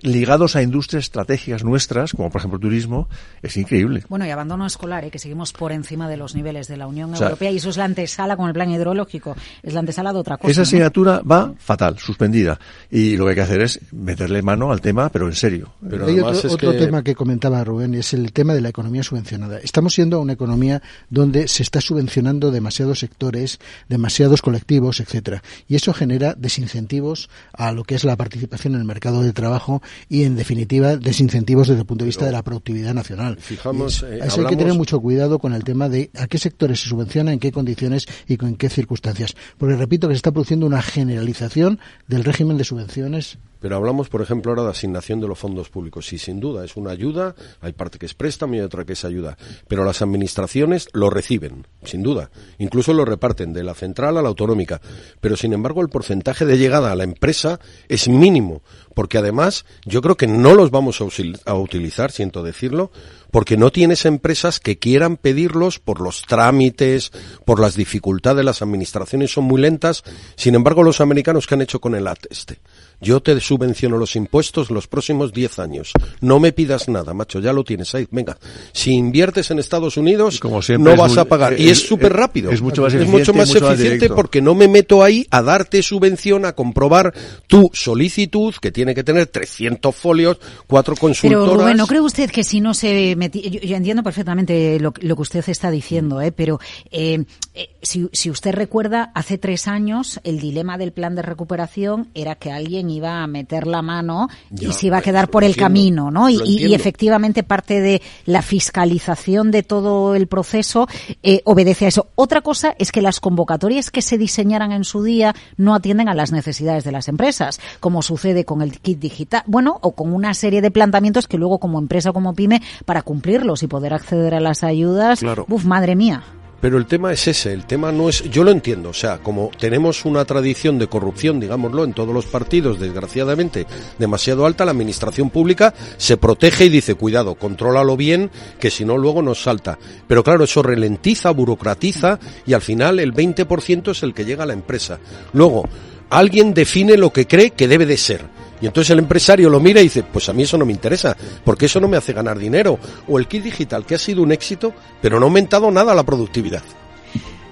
[0.01, 3.07] ligados a industrias estratégicas nuestras, como por ejemplo turismo,
[3.41, 4.03] es increíble.
[4.09, 5.11] Bueno, y abandono escolar, ¿eh?
[5.11, 7.69] que seguimos por encima de los niveles de la Unión O sea, Europea y eso
[7.69, 10.51] es la antesala con el plan hidrológico, es la antesala de otra cosa.
[10.51, 10.63] Esa ¿no?
[10.63, 12.59] asignatura va fatal, suspendida.
[12.89, 15.73] Y lo que hay que hacer es meterle mano al tema, pero en serio.
[15.89, 18.61] Pero Hay además otro, es otro que- tema que comentaba Rubén, es el tema de
[18.61, 19.59] la economía subvencionada.
[19.59, 25.93] Estamos siendo una economía donde se está subvencionando demasiados sectores, demasiados colectivos, etcétera, y eso
[25.93, 30.35] genera desincentivos a lo que es la participación en el mercado de trabajo y, en
[30.35, 33.37] definitiva, desincentivos desde el punto de vista de la productividad nacional.
[33.39, 36.89] Fijamos, eh, hay que tener mucho cuidado con el tema de a qué sectores se
[36.89, 39.35] subvenciona, en qué condiciones y con qué circunstancias.
[39.57, 44.21] Porque repito que se está produciendo una generalización del régimen de subvenciones pero hablamos, por
[44.21, 46.11] ejemplo, ahora de asignación de los fondos públicos.
[46.13, 49.03] Y sin duda es una ayuda, hay parte que es préstamo y otra que es
[49.03, 49.37] ayuda.
[49.67, 52.31] Pero las administraciones lo reciben, sin duda.
[52.57, 54.79] Incluso lo reparten de la central a la autonómica.
[55.19, 57.59] Pero sin embargo, el porcentaje de llegada a la empresa
[57.89, 58.61] es mínimo.
[58.99, 62.91] Porque además, yo creo que no los vamos a, utilizar, siento decirlo,
[63.31, 67.13] porque no tienes empresas que quieran pedirlos por los trámites,
[67.45, 70.03] por las dificultades, las administraciones son muy lentas.
[70.35, 72.59] Sin embargo, los americanos que han hecho con el ATESTE
[73.01, 75.93] yo te subvenciono los impuestos los próximos 10 años.
[76.21, 78.07] No me pidas nada, macho, ya lo tienes ahí.
[78.11, 78.37] Venga,
[78.73, 80.39] si inviertes en Estados Unidos,
[80.77, 81.59] no vas a pagar.
[81.59, 82.51] y es súper rápido.
[82.51, 85.81] Es mucho más es eficiente, mucho más eficiente porque no me meto ahí a darte
[85.81, 87.13] subvención, a comprobar
[87.47, 90.37] tu solicitud, que tiene que tener 300 folios,
[90.67, 91.45] cuatro consultoras.
[91.49, 93.49] Pero Rubén, ¿no cree usted que si no se metía...
[93.49, 96.31] Yo, entiendo perfectamente lo, que usted está diciendo, ¿eh?
[96.31, 96.59] pero
[96.91, 97.23] eh,
[97.53, 102.35] eh, si, si usted recuerda, hace tres años el dilema del plan de recuperación era
[102.35, 106.11] que alguien iba a meter la mano y se iba a quedar por el camino,
[106.11, 106.29] ¿no?
[106.29, 110.87] Y, efectivamente parte de la fiscalización de todo el proceso
[111.23, 112.07] eh, obedece a eso.
[112.15, 116.13] Otra cosa es que las convocatorias que se diseñaran en su día no atienden a
[116.13, 120.33] las necesidades de las empresas, como sucede con el kit digital, bueno, o con una
[120.33, 124.39] serie de planteamientos que luego como empresa, como pyme, para cumplirlos y poder acceder a
[124.39, 125.45] las ayudas, claro.
[125.49, 126.23] uf, madre mía.
[126.61, 129.49] Pero el tema es ese, el tema no es, yo lo entiendo, o sea, como
[129.57, 133.65] tenemos una tradición de corrupción, digámoslo, en todos los partidos, desgraciadamente,
[133.97, 138.29] demasiado alta, la administración pública se protege y dice, cuidado, contrólalo bien,
[138.59, 139.79] que si no luego nos salta.
[140.07, 144.47] Pero claro, eso ralentiza, burocratiza y al final el 20% es el que llega a
[144.47, 144.99] la empresa.
[145.33, 145.67] Luego,
[146.09, 149.79] alguien define lo que cree que debe de ser y entonces el empresario lo mira
[149.79, 152.37] y dice, pues a mí eso no me interesa, porque eso no me hace ganar
[152.37, 152.79] dinero.
[153.07, 156.03] O el kit digital, que ha sido un éxito, pero no ha aumentado nada la
[156.03, 156.63] productividad.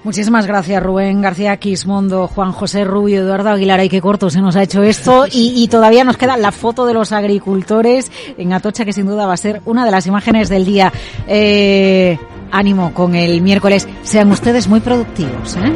[0.04, 3.80] Muchísimas gracias Rubén García Quismondo, Juan José Rubio, Eduardo Aguilar.
[3.80, 5.26] Ay, qué corto se nos ha hecho esto.
[5.30, 9.34] Y, todavía nos queda la foto de los agricultores en Atocha, que sin duda va
[9.34, 10.92] a ser una de las imágenes del día.
[11.26, 12.18] Eh,
[12.50, 13.86] ánimo con el miércoles.
[14.02, 15.56] Sean ustedes muy productivos.
[15.56, 15.72] ¿eh?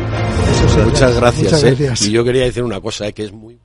[0.84, 1.64] muchas gracias.
[1.64, 1.92] ¿eh?
[2.02, 3.61] Y yo quería decir una cosa, que es muy...